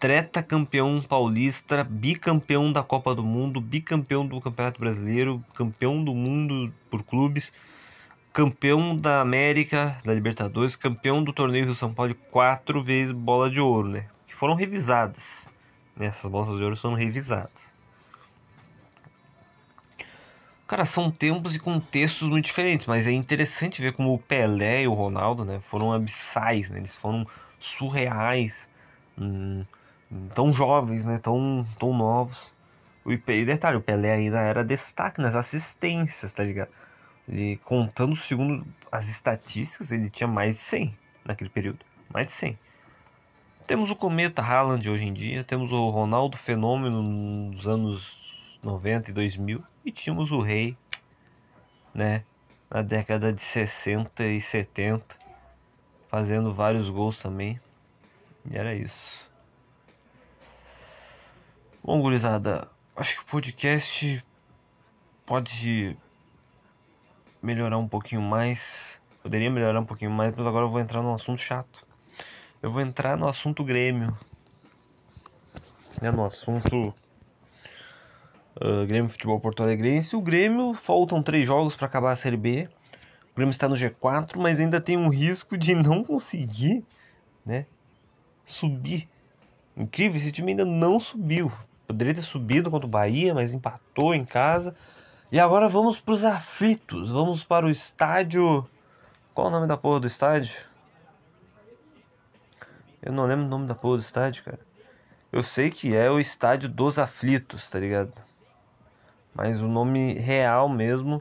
Treta 0.00 0.42
campeão 0.42 1.00
paulista, 1.00 1.84
bicampeão 1.84 2.72
da 2.72 2.82
Copa 2.82 3.14
do 3.14 3.22
Mundo, 3.22 3.60
bicampeão 3.60 4.26
do 4.26 4.40
Campeonato 4.40 4.80
Brasileiro, 4.80 5.44
campeão 5.54 6.02
do 6.02 6.12
mundo 6.12 6.74
por 6.90 7.04
clubes, 7.04 7.52
campeão 8.32 8.96
da 8.96 9.20
América, 9.20 9.96
da 10.04 10.12
Libertadores, 10.12 10.74
campeão 10.74 11.22
do 11.22 11.32
torneio 11.32 11.66
Rio 11.66 11.74
São 11.76 11.94
Paulo, 11.94 12.16
quatro 12.32 12.82
vezes 12.82 13.12
bola 13.12 13.48
de 13.48 13.60
ouro, 13.60 13.90
né? 13.90 14.06
Que 14.26 14.34
foram 14.34 14.56
revisadas. 14.56 15.48
Né? 15.96 16.06
Essas 16.06 16.28
bolas 16.28 16.58
de 16.58 16.64
ouro 16.64 16.76
são 16.76 16.94
revisadas. 16.94 17.73
Cara, 20.66 20.86
são 20.86 21.10
tempos 21.10 21.54
e 21.54 21.58
contextos 21.58 22.26
muito 22.26 22.46
diferentes, 22.46 22.86
mas 22.86 23.06
é 23.06 23.12
interessante 23.12 23.82
ver 23.82 23.92
como 23.92 24.14
o 24.14 24.18
Pelé 24.18 24.82
e 24.82 24.88
o 24.88 24.94
Ronaldo, 24.94 25.44
né, 25.44 25.60
foram 25.68 25.92
abissais, 25.92 26.70
né, 26.70 26.78
eles 26.78 26.96
foram 26.96 27.26
surreais, 27.60 28.66
hum, 29.18 29.62
tão 30.34 30.54
jovens, 30.54 31.04
né, 31.04 31.18
tão, 31.18 31.66
tão 31.78 31.94
novos. 31.94 32.50
E 33.06 33.44
detalhe, 33.44 33.76
o 33.76 33.82
Pelé 33.82 34.12
ainda 34.12 34.40
era 34.40 34.64
destaque 34.64 35.20
nas 35.20 35.34
assistências, 35.34 36.32
tá 36.32 36.42
ligado? 36.42 36.70
Ele, 37.28 37.58
contando 37.64 38.16
segundo 38.16 38.66
as 38.90 39.06
estatísticas, 39.06 39.92
ele 39.92 40.08
tinha 40.08 40.26
mais 40.26 40.56
de 40.56 40.62
100 40.62 40.96
naquele 41.26 41.50
período, 41.50 41.80
mais 42.12 42.26
de 42.26 42.32
100. 42.32 42.58
Temos 43.66 43.90
o 43.90 43.96
Cometa 43.96 44.40
Haaland 44.40 44.88
hoje 44.88 45.04
em 45.04 45.12
dia, 45.12 45.44
temos 45.44 45.72
o 45.72 45.90
Ronaldo 45.90 46.38
Fenômeno 46.38 47.02
nos 47.02 47.66
anos 47.66 48.24
90 48.64 49.10
e 49.10 49.14
2000 49.14 49.62
e 49.84 49.92
tínhamos 49.92 50.30
o 50.30 50.40
Rei, 50.40 50.76
né, 51.92 52.24
na 52.70 52.82
década 52.82 53.32
de 53.32 53.40
60 53.40 54.24
e 54.24 54.40
70, 54.40 55.16
fazendo 56.08 56.52
vários 56.52 56.88
gols 56.88 57.18
também. 57.18 57.60
E 58.50 58.56
era 58.56 58.74
isso. 58.74 59.30
Bom, 61.82 62.00
gurizada, 62.00 62.68
acho 62.96 63.16
que 63.16 63.22
o 63.22 63.26
podcast 63.26 64.24
pode 65.26 65.96
melhorar 67.42 67.76
um 67.78 67.86
pouquinho 67.86 68.22
mais. 68.22 68.98
Poderia 69.22 69.50
melhorar 69.50 69.80
um 69.80 69.86
pouquinho 69.86 70.10
mais, 70.10 70.34
mas 70.34 70.46
agora 70.46 70.64
eu 70.64 70.70
vou 70.70 70.80
entrar 70.80 71.02
num 71.02 71.14
assunto 71.14 71.40
chato. 71.40 71.86
Eu 72.62 72.70
vou 72.70 72.80
entrar 72.80 73.16
no 73.16 73.28
assunto 73.28 73.62
Grêmio. 73.62 74.16
Né, 76.00 76.10
no 76.10 76.24
assunto 76.24 76.94
uh, 78.56 78.86
Grêmio 78.86 79.08
Futebol 79.08 79.40
Porto 79.40 79.62
Alegrense. 79.62 80.16
O 80.16 80.20
Grêmio 80.20 80.74
faltam 80.74 81.22
três 81.22 81.46
jogos 81.46 81.76
para 81.76 81.86
acabar 81.86 82.12
a 82.12 82.16
Série 82.16 82.36
B. 82.36 82.68
O 83.32 83.36
Grêmio 83.36 83.50
está 83.50 83.68
no 83.68 83.74
G4, 83.74 84.38
mas 84.38 84.60
ainda 84.60 84.80
tem 84.80 84.96
um 84.96 85.08
risco 85.08 85.56
de 85.56 85.74
não 85.74 86.04
conseguir, 86.04 86.84
né, 87.44 87.66
subir. 88.44 89.08
Incrível, 89.76 90.20
esse 90.20 90.30
time 90.30 90.52
ainda 90.52 90.64
não 90.64 91.00
subiu. 91.00 91.50
Poderia 91.86 92.14
ter 92.14 92.22
subido 92.22 92.70
contra 92.70 92.86
o 92.86 92.90
Bahia, 92.90 93.34
mas 93.34 93.52
empatou 93.52 94.14
em 94.14 94.24
casa. 94.24 94.74
E 95.32 95.40
agora 95.40 95.68
vamos 95.68 96.00
para 96.00 96.14
os 96.14 96.24
aflitos. 96.24 97.10
Vamos 97.10 97.42
para 97.42 97.66
o 97.66 97.70
estádio. 97.70 98.64
Qual 99.34 99.48
o 99.48 99.50
nome 99.50 99.66
da 99.66 99.76
porra 99.76 100.00
do 100.00 100.06
estádio? 100.06 100.54
Eu 103.02 103.12
não 103.12 103.26
lembro 103.26 103.44
o 103.44 103.48
nome 103.48 103.66
da 103.66 103.74
porra 103.74 103.96
do 103.96 104.00
estádio, 104.00 104.44
cara. 104.44 104.60
Eu 105.32 105.42
sei 105.42 105.70
que 105.70 105.94
é 105.94 106.08
o 106.08 106.20
estádio 106.20 106.68
dos 106.68 106.98
aflitos, 106.98 107.68
tá 107.68 107.80
ligado? 107.80 108.14
Mas 109.34 109.60
o 109.60 109.68
nome 109.68 110.14
real 110.14 110.68
mesmo 110.68 111.20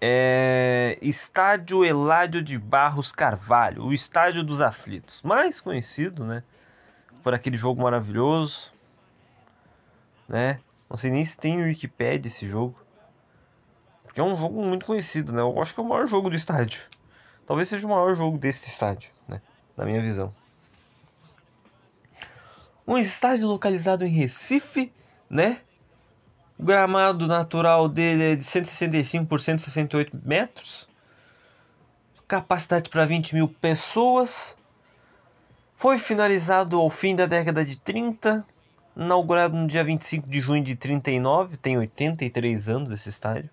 é 0.00 0.98
Estádio 1.00 1.84
Eládio 1.84 2.42
de 2.42 2.58
Barros 2.58 3.12
Carvalho, 3.12 3.84
o 3.84 3.92
Estádio 3.92 4.42
dos 4.42 4.60
Aflitos, 4.60 5.22
mais 5.22 5.60
conhecido, 5.60 6.24
né, 6.24 6.42
por 7.22 7.34
aquele 7.34 7.56
jogo 7.56 7.82
maravilhoso, 7.82 8.72
né? 10.28 10.58
Não 10.88 10.96
sei 10.96 11.10
nem 11.10 11.24
se 11.24 11.36
tem 11.36 11.56
no 11.56 11.64
Wikipedia 11.64 12.28
esse 12.28 12.48
jogo, 12.48 12.78
porque 14.02 14.20
é 14.20 14.24
um 14.24 14.36
jogo 14.36 14.62
muito 14.62 14.84
conhecido, 14.84 15.32
né? 15.32 15.40
Eu 15.40 15.60
acho 15.60 15.74
que 15.74 15.80
é 15.80 15.82
o 15.82 15.88
maior 15.88 16.06
jogo 16.06 16.28
do 16.28 16.36
estádio. 16.36 16.80
Talvez 17.46 17.68
seja 17.68 17.86
o 17.86 17.90
maior 17.90 18.14
jogo 18.14 18.36
desse 18.36 18.68
estádio, 18.68 19.10
né? 19.26 19.40
Na 19.76 19.84
minha 19.84 20.02
visão. 20.02 20.34
Um 22.86 22.98
estádio 22.98 23.46
localizado 23.46 24.04
em 24.04 24.10
Recife, 24.10 24.92
né? 25.32 25.60
O 26.58 26.62
gramado 26.62 27.26
natural 27.26 27.88
dele 27.88 28.32
é 28.32 28.36
de 28.36 28.44
165 28.44 29.26
por 29.26 29.40
168 29.40 30.16
metros. 30.22 30.86
Capacidade 32.28 32.90
para 32.90 33.06
20 33.06 33.34
mil 33.34 33.48
pessoas. 33.48 34.54
Foi 35.74 35.96
finalizado 35.96 36.78
ao 36.78 36.90
fim 36.90 37.16
da 37.16 37.24
década 37.24 37.64
de 37.64 37.76
30. 37.76 38.44
Inaugurado 38.94 39.56
no 39.56 39.66
dia 39.66 39.82
25 39.82 40.28
de 40.28 40.38
junho 40.38 40.62
de 40.62 40.76
39. 40.76 41.56
Tem 41.56 41.78
83 41.78 42.68
anos 42.68 42.90
esse 42.92 43.08
estádio. 43.08 43.50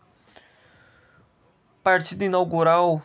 Partida 1.81 2.25
inaugural 2.25 3.01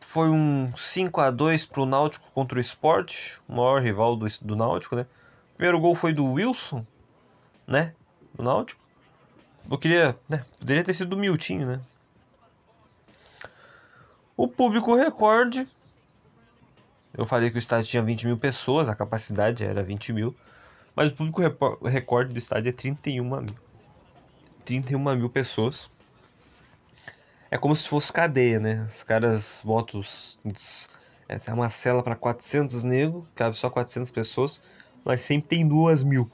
foi 0.00 0.30
um 0.30 0.72
5 0.76 1.20
a 1.20 1.30
2 1.30 1.66
para 1.66 1.82
o 1.82 1.86
Náutico 1.86 2.30
contra 2.32 2.56
o 2.56 2.60
Sport, 2.60 3.38
o 3.48 3.56
maior 3.56 3.82
rival 3.82 4.16
do, 4.16 4.26
do 4.40 4.56
Náutico, 4.56 4.94
né? 4.94 5.02
O 5.02 5.56
primeiro 5.56 5.80
gol 5.80 5.94
foi 5.96 6.12
do 6.12 6.24
Wilson, 6.24 6.86
né? 7.68 7.92
Do 8.34 8.42
Náutico. 8.42 8.80
Eu 9.70 9.78
queria, 9.78 10.18
né? 10.28 10.44
Poderia 10.58 10.82
ter 10.82 10.94
sido 10.94 11.10
do 11.10 11.16
Miltinho, 11.16 11.66
né? 11.66 11.80
O 14.34 14.48
público 14.48 14.94
recorde. 14.94 15.68
Eu 17.12 17.26
falei 17.26 17.50
que 17.50 17.56
o 17.56 17.58
estádio 17.58 17.90
tinha 17.90 18.02
20 18.02 18.26
mil 18.26 18.38
pessoas, 18.38 18.88
a 18.88 18.94
capacidade 18.94 19.64
era 19.64 19.82
20 19.82 20.12
mil. 20.12 20.34
Mas 20.96 21.10
o 21.10 21.14
público 21.14 21.42
recorde 21.86 22.32
do 22.32 22.38
estádio 22.38 22.70
é 22.70 22.72
31 22.72 23.24
mil. 23.24 23.46
31 24.64 25.16
mil 25.16 25.28
pessoas. 25.28 25.90
É 27.50 27.58
como 27.58 27.74
se 27.74 27.88
fosse 27.88 28.12
cadeia, 28.12 28.58
né? 28.58 28.86
Os 28.88 29.02
caras 29.02 29.60
botam. 29.64 30.02
É, 31.28 31.38
tem 31.38 31.52
uma 31.52 31.68
cela 31.68 32.02
para 32.02 32.16
400 32.16 32.84
negros, 32.84 33.24
cabe 33.34 33.56
só 33.56 33.68
400 33.68 34.10
pessoas, 34.10 34.62
mas 35.04 35.20
sempre 35.20 35.48
tem 35.48 35.66
duas 35.66 36.02
mil. 36.02 36.30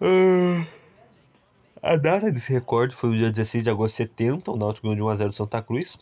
Uh, 0.00 0.66
a 1.82 1.96
data 1.96 2.32
desse 2.32 2.50
recorde 2.50 2.96
foi 2.96 3.10
o 3.10 3.16
dia 3.16 3.30
16 3.30 3.64
de 3.64 3.70
agosto 3.70 3.96
de 3.96 4.08
70. 4.08 4.50
O 4.50 4.56
Náutico 4.56 4.88
ganhou 4.88 5.14
de 5.14 5.22
1x0 5.22 5.28
do 5.28 5.34
Santa 5.34 5.62
Cruz. 5.62 5.98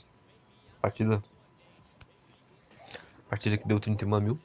Partida. 0.81 1.23
Partida 3.29 3.59
que 3.59 3.67
deu 3.67 3.81
31 3.81 4.21
mil. 4.21 4.39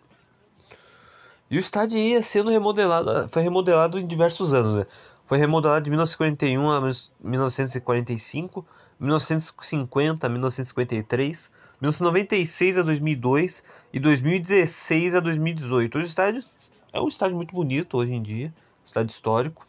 E 1.52 1.58
o 1.58 1.60
estádio 1.60 2.00
ia 2.00 2.22
sendo 2.24 2.50
remodelado. 2.50 3.30
Foi 3.30 3.44
remodelado 3.44 4.00
em 4.00 4.08
diversos 4.08 4.54
anos, 4.54 4.76
né? 4.78 4.88
Foi 5.28 5.38
remodelado 5.38 5.84
de 5.84 5.90
1941 5.92 6.70
a 6.70 6.82
1945, 7.22 8.66
1950 9.00 10.26
a 10.26 10.30
1953, 10.30 11.52
1996 11.80 12.78
a 12.78 12.82
2002 12.82 13.64
e 13.94 14.00
2016 14.00 15.16
a 15.16 15.20
2018. 15.20 15.98
O 15.98 16.02
estádio 16.02 16.44
é 16.92 17.00
um 17.00 17.08
estádio 17.08 17.36
muito 17.36 17.54
bonito 17.54 17.98
hoje 17.98 18.14
em 18.14 18.22
dia 18.22 18.54
estádio 18.86 19.12
histórico, 19.12 19.66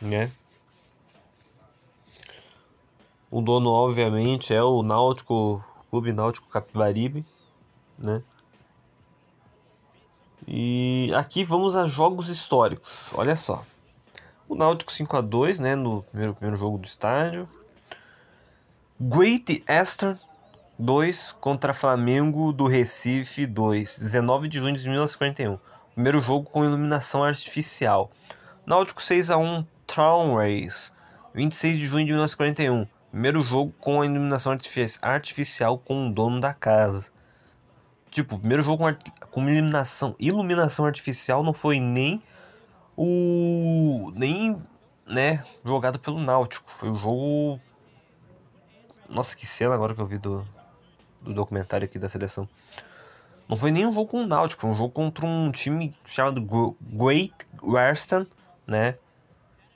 né? 0.00 0.30
O 3.30 3.40
dono, 3.40 3.70
obviamente, 3.70 4.52
é 4.52 4.62
o 4.62 4.82
Náutico, 4.82 5.64
Clube 5.88 6.12
Náutico 6.12 6.48
Capibaribe, 6.48 7.24
né? 7.98 8.22
E 10.46 11.10
aqui 11.14 11.44
vamos 11.44 11.76
a 11.76 11.86
jogos 11.86 12.28
históricos. 12.28 13.12
Olha 13.14 13.36
só. 13.36 13.64
O 14.48 14.54
Náutico 14.54 14.92
5 14.92 15.16
a 15.16 15.20
2, 15.20 15.58
né, 15.60 15.74
no 15.74 16.02
primeiro, 16.02 16.34
primeiro 16.34 16.58
jogo 16.58 16.78
do 16.78 16.84
estádio. 16.84 17.48
Great 19.00 19.64
Eastern 19.66 20.18
2 20.78 21.32
contra 21.40 21.72
Flamengo 21.72 22.52
do 22.52 22.66
Recife 22.66 23.46
2, 23.46 23.98
19 23.98 24.48
de 24.48 24.58
junho 24.58 24.76
de 24.76 24.88
1941. 24.88 25.58
Primeiro 25.94 26.20
jogo 26.20 26.48
com 26.48 26.64
iluminação 26.64 27.22
artificial. 27.22 28.10
Náutico 28.64 29.02
6 29.02 29.30
a 29.30 29.36
1 29.36 29.66
Race 30.36 30.92
26 31.34 31.78
de 31.78 31.86
junho 31.86 32.06
de 32.06 32.12
1941. 32.12 32.86
Primeiro 33.10 33.42
jogo 33.42 33.72
com 33.78 34.00
a 34.00 34.06
iluminação 34.06 34.56
artificial 35.02 35.78
com 35.78 36.08
o 36.08 36.12
dono 36.12 36.40
da 36.40 36.54
casa. 36.54 37.10
Tipo, 38.10 38.38
primeiro 38.38 38.62
jogo 38.62 38.84
com, 38.84 39.28
com 39.30 39.48
iluminação, 39.48 40.14
iluminação 40.18 40.86
artificial 40.86 41.42
não 41.42 41.52
foi 41.52 41.78
nem 41.78 42.22
o 42.96 44.12
nem, 44.14 44.60
né, 45.06 45.44
jogado 45.64 45.98
pelo 45.98 46.18
Náutico. 46.18 46.70
Foi 46.70 46.90
o 46.90 46.94
jogo 46.94 47.60
Nossa, 49.08 49.36
que 49.36 49.46
cena 49.46 49.74
agora 49.74 49.94
que 49.94 50.00
eu 50.00 50.06
vi 50.06 50.18
do 50.18 50.46
do 51.22 51.32
documentário 51.32 51.84
aqui 51.84 51.98
da 51.98 52.08
seleção. 52.08 52.48
Não 53.48 53.56
foi 53.56 53.70
nem 53.70 53.86
um 53.86 53.92
jogo 53.92 54.10
com 54.10 54.22
o 54.22 54.26
Náutico, 54.26 54.62
foi 54.62 54.70
um 54.70 54.74
jogo 54.74 54.90
contra 54.90 55.26
um 55.26 55.50
time 55.50 55.94
chamado 56.06 56.40
Great 56.80 57.34
Western, 57.62 58.26
né? 58.66 58.96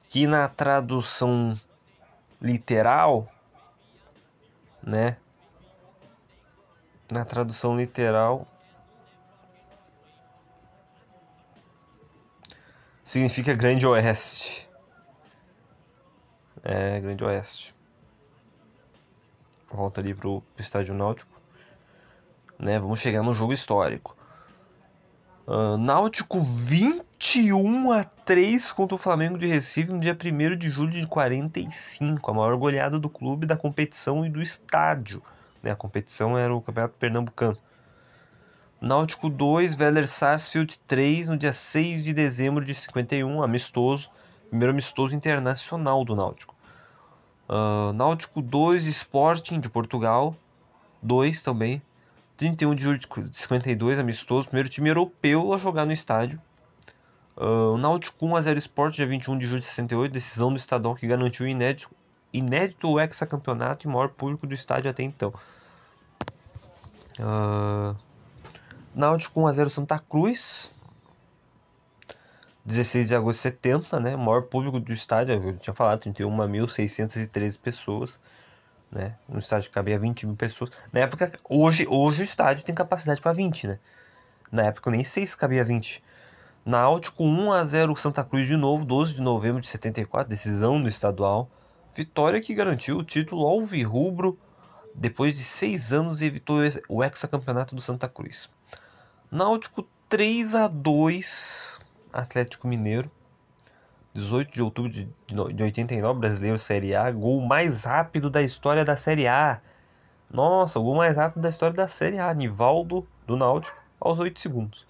Que 0.09 0.27
na 0.27 0.49
tradução 0.49 1.59
literal, 2.41 3.31
né? 4.83 5.17
Na 7.11 7.25
tradução 7.25 7.77
literal 7.77 8.47
significa 13.05 13.55
Grande 13.55 13.87
Oeste. 13.87 14.69
É, 16.63 17.01
Grande 17.01 17.25
Oeste. 17.25 17.75
Volta 19.71 20.01
ali 20.01 20.15
pro, 20.15 20.41
pro 20.41 20.63
estádio 20.63 20.95
náutico. 20.95 21.36
Né, 22.59 22.79
vamos 22.79 23.01
chegar 23.01 23.23
no 23.23 23.35
jogo 23.35 23.53
histórico. 23.53 24.17
Uh, 25.47 25.77
Náutico 25.77 26.41
21 26.41 27.93
a 27.93 28.03
3 28.03 28.73
contra 28.73 28.97
o 28.97 28.99
Flamengo 28.99 29.39
de 29.39 29.47
Recife 29.47 29.93
no 29.93 30.01
dia 30.01 30.17
1 30.17 30.57
de 30.57 30.69
julho 30.71 30.91
de 30.91 31.07
45, 31.07 32.31
a 32.31 32.35
maior 32.35 32.57
goleada 32.57 32.99
do 32.99 33.09
clube, 33.09 33.47
da 33.47 33.57
competição 33.57 34.27
e 34.27 34.29
do 34.29 34.43
estádio. 34.43 35.23
Né? 35.63 35.71
A 35.71 35.77
competição 35.77 36.37
era 36.37 36.53
o 36.55 36.61
Campeonato 36.61 36.95
Pernambucano. 36.99 37.57
Náutico 38.81 39.29
2, 39.31 39.79
Weller 39.79 40.09
Sarsfield 40.09 40.79
3 40.87 41.29
no 41.29 41.37
dia 41.37 41.53
6 41.53 42.03
de 42.03 42.13
dezembro 42.13 42.65
de 42.65 42.75
51, 42.75 43.43
amistoso, 43.43 44.11
primeiro 44.49 44.73
amistoso 44.73 45.15
internacional 45.15 46.05
do 46.05 46.17
Náutico. 46.17 46.55
Uh, 47.49 47.93
Náutico 47.93 48.43
2, 48.43 48.85
Sporting 48.87 49.61
de 49.61 49.69
Portugal 49.69 50.35
2 51.03 51.41
também, 51.43 51.81
31 52.37 52.75
de 52.75 52.83
julho 52.83 52.99
de 52.99 53.37
52, 53.37 53.99
amistoso, 53.99 54.47
primeiro 54.47 54.69
time 54.69 54.91
europeu 54.91 55.53
a 55.53 55.59
jogar 55.59 55.87
no 55.87 55.93
estádio. 55.93 56.41
Uh, 57.37 57.75
o 57.75 57.79
Náutico 57.79 58.27
1x0 58.27 58.57
Sport, 58.59 58.95
dia 58.95 59.07
21 59.07 59.39
de 59.39 59.47
julho 59.47 59.61
de 59.61 59.67
68, 59.67 60.13
decisão 60.13 60.51
do 60.51 60.59
estadual 60.59 60.95
que 60.95 61.07
garantiu 61.07 61.47
o 61.47 61.49
inédito, 61.49 61.91
inédito 62.33 62.99
hexacampeonato 63.01 63.87
e 63.87 63.91
maior 63.91 64.09
público 64.09 64.47
do 64.47 64.55
estádio 64.55 64.91
até 64.91 65.03
então. 65.03 65.33
Uh, 67.19 67.97
Náutico 68.95 69.41
1x0 69.41 69.71
Santa 69.71 69.99
Cruz, 69.99 70.71
16 72.65 73.09
de 73.09 73.15
agosto 73.15 73.39
de 73.39 73.43
70, 73.43 74.01
né? 74.01 74.15
O 74.15 74.19
maior 74.19 74.43
público 74.43 74.81
do 74.81 74.93
estádio, 74.93 75.35
eu 75.35 75.57
tinha 75.59 75.75
falado, 75.75 76.01
31.613 76.01 77.59
pessoas 77.59 78.19
né? 78.97 79.15
No 79.29 79.39
estádio 79.39 79.71
cabia 79.71 79.99
20 79.99 80.27
mil 80.27 80.37
pessoas. 80.37 80.71
Na 80.93 81.01
época, 81.01 81.31
hoje, 81.45 81.87
hoje 81.89 82.23
o 82.23 82.25
estádio 82.25 82.65
tem 82.65 82.75
capacidade 82.75 83.21
para 83.21 83.33
20, 83.33 83.69
né? 83.69 83.79
Na 84.51 84.65
época 84.65 84.91
nem 84.91 85.05
sei 85.05 85.27
se 85.27 85.37
cabia 85.37 85.63
20. 85.63 86.03
Náutico 86.65 87.23
1 87.23 87.53
a 87.53 87.65
0 87.65 87.97
Santa 87.97 88.25
Cruz 88.25 88.47
de 88.47 88.57
novo, 88.57 88.85
12 88.85 89.15
de 89.15 89.21
novembro 89.21 89.61
de 89.61 89.69
74, 89.69 90.29
decisão 90.29 90.83
do 90.83 90.89
estadual. 90.89 91.51
Vitória 91.95 92.41
que 92.41 92.55
garantiu 92.55 92.99
o 92.99 93.05
título 93.05 93.47
alvirrubro 93.47 94.39
depois 94.95 95.35
de 95.35 95.45
seis 95.45 95.93
anos 95.93 96.23
e 96.23 96.27
evitou 96.27 96.59
o 96.89 97.05
hexacampeonato 97.05 97.75
do 97.75 97.83
Santa 97.83 98.09
Cruz. 98.09 98.51
Náutico 99.31 99.87
3 100.09 100.55
a 100.55 100.69
2 100.69 101.81
Atlético 102.13 102.67
Mineiro. 102.67 103.11
18 104.17 104.51
de 104.51 104.63
outubro 104.63 104.91
de, 104.91 105.07
de 105.53 105.63
89, 105.63 106.21
brasileiro 106.21 106.59
Série 106.59 106.95
A, 106.95 107.11
gol 107.11 107.41
mais 107.43 107.85
rápido 107.85 108.31
da 108.31 108.41
história 108.41 108.83
da 108.83 108.97
Série 108.97 109.29
A. 109.29 109.61
Nossa, 110.31 110.81
o 110.81 110.83
gol 110.83 110.97
mais 110.97 111.17
rápido 111.17 111.43
da 111.43 111.51
história 111.51 111.77
da 111.77 111.87
Série 111.87 112.19
A. 112.19 112.33
Nivaldo 112.33 113.07
do 113.27 113.37
Náutico 113.37 113.77
aos 114.01 114.19
8 114.19 114.41
segundos. 114.41 114.87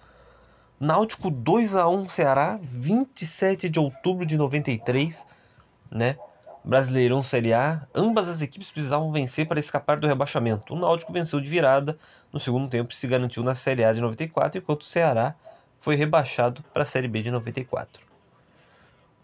Náutico 0.79 1.29
2 1.29 1.75
a 1.75 1.89
1 1.89 2.07
Ceará, 2.07 2.57
27 2.61 3.67
de 3.67 3.79
outubro 3.79 4.25
de 4.25 4.37
93, 4.37 5.27
né? 5.91 6.17
Brasileirão 6.63 7.21
Série 7.21 7.53
A. 7.53 7.85
Ambas 7.93 8.29
as 8.29 8.41
equipes 8.41 8.71
precisavam 8.71 9.11
vencer 9.11 9.45
para 9.45 9.59
escapar 9.59 9.99
do 9.99 10.07
rebaixamento. 10.07 10.73
O 10.73 10.79
Náutico 10.79 11.11
venceu 11.11 11.41
de 11.41 11.49
virada 11.49 11.97
no 12.31 12.39
segundo 12.39 12.69
tempo 12.69 12.93
e 12.93 12.95
se 12.95 13.07
garantiu 13.07 13.43
na 13.43 13.55
Série 13.55 13.83
A 13.83 13.91
de 13.91 13.99
94, 13.99 14.57
enquanto 14.57 14.81
o 14.81 14.85
Ceará 14.85 15.35
foi 15.81 15.95
rebaixado 15.95 16.63
para 16.73 16.83
a 16.83 16.85
Série 16.85 17.09
B 17.09 17.21
de 17.21 17.31
94. 17.31 18.06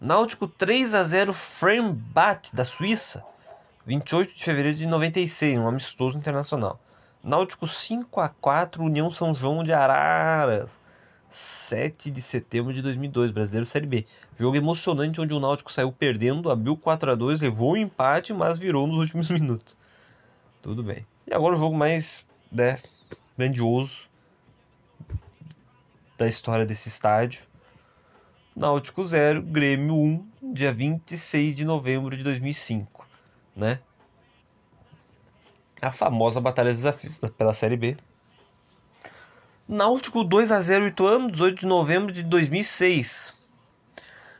Náutico 0.04 0.46
3 0.46 0.94
a 0.94 1.02
0 1.02 1.32
Frembach 1.32 2.54
da 2.54 2.62
Suíça, 2.62 3.24
28 3.86 4.34
de 4.34 4.44
fevereiro 4.44 4.76
de 4.76 4.84
96, 4.84 5.58
um 5.58 5.66
amistoso 5.66 6.18
internacional. 6.18 6.78
Náutico 7.22 7.66
5 7.66 8.20
a 8.20 8.28
4 8.28 8.84
União 8.84 9.10
São 9.10 9.34
João 9.34 9.62
de 9.62 9.72
Araras, 9.72 10.70
7 11.30 12.10
de 12.10 12.20
setembro 12.20 12.70
de 12.74 12.82
2002, 12.82 13.30
Brasileiro 13.30 13.64
Série 13.64 13.86
B. 13.86 14.06
Jogo 14.38 14.58
emocionante 14.58 15.22
onde 15.22 15.32
o 15.32 15.40
Náutico 15.40 15.72
saiu 15.72 15.90
perdendo, 15.90 16.50
abriu 16.50 16.76
4 16.76 17.12
a 17.12 17.14
2, 17.14 17.40
levou 17.40 17.72
o 17.72 17.76
empate, 17.78 18.34
mas 18.34 18.58
virou 18.58 18.86
nos 18.86 18.98
últimos 18.98 19.30
minutos. 19.32 19.74
Tudo 20.60 20.82
bem. 20.82 21.06
E 21.26 21.32
agora 21.32 21.54
o 21.54 21.58
jogo 21.58 21.74
mais 21.74 22.26
né, 22.52 22.78
grandioso 23.38 24.06
da 26.18 26.26
história 26.26 26.66
desse 26.66 26.90
estádio 26.90 27.53
Náutico 28.56 29.02
0, 29.02 29.42
Grêmio 29.42 29.96
1, 29.96 30.52
dia 30.52 30.72
26 30.72 31.56
de 31.56 31.64
novembro 31.64 32.16
de 32.16 32.22
2005, 32.22 33.04
né? 33.56 33.80
A 35.82 35.90
famosa 35.90 36.40
Batalha 36.40 36.70
dos 36.70 36.78
Desafios 36.78 37.18
pela 37.36 37.52
Série 37.52 37.76
B. 37.76 37.96
Náutico 39.66 40.22
2 40.22 40.52
a 40.52 40.60
0 40.60 40.86
Ituano, 40.86 41.32
18 41.32 41.60
de 41.60 41.66
novembro 41.66 42.12
de 42.12 42.22
2006. 42.22 43.34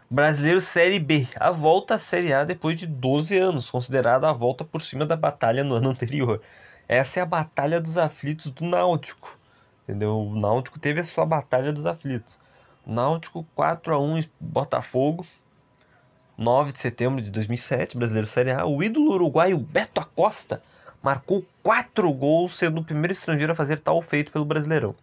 Brasileiro 0.08 0.60
Série 0.60 1.00
B, 1.00 1.26
a 1.34 1.50
volta 1.50 1.96
à 1.96 1.98
Série 1.98 2.32
A 2.32 2.44
depois 2.44 2.78
de 2.78 2.86
12 2.86 3.36
anos, 3.36 3.68
considerada 3.68 4.30
a 4.30 4.32
volta 4.32 4.64
por 4.64 4.80
cima 4.80 5.04
da 5.04 5.16
batalha 5.16 5.64
no 5.64 5.74
ano 5.74 5.90
anterior. 5.90 6.40
Essa 6.86 7.18
é 7.18 7.22
a 7.24 7.26
Batalha 7.26 7.80
dos 7.80 7.98
Aflitos 7.98 8.48
do 8.52 8.64
Náutico. 8.64 9.36
Entendeu? 9.82 10.16
O 10.16 10.38
Náutico 10.38 10.78
teve 10.78 11.00
a 11.00 11.04
sua 11.04 11.26
Batalha 11.26 11.72
dos 11.72 11.84
Aflitos. 11.84 12.38
Náutico 12.86 13.46
4 13.54 13.94
a 13.94 13.98
1 13.98 14.20
Botafogo. 14.38 15.26
9 16.36 16.72
de 16.72 16.80
setembro 16.80 17.22
de 17.22 17.30
2007, 17.30 17.96
Brasileiro 17.96 18.26
Série 18.26 18.50
A. 18.50 18.66
O 18.66 18.82
ídolo 18.82 19.12
uruguaio 19.12 19.56
Beto 19.56 20.00
Acosta 20.00 20.60
marcou 21.02 21.44
4 21.62 22.12
gols, 22.12 22.58
sendo 22.58 22.80
o 22.80 22.84
primeiro 22.84 23.12
estrangeiro 23.12 23.52
a 23.52 23.56
fazer 23.56 23.78
tal 23.78 24.02
feito 24.02 24.32
pelo 24.32 24.44
Brasileirão. 24.44 24.94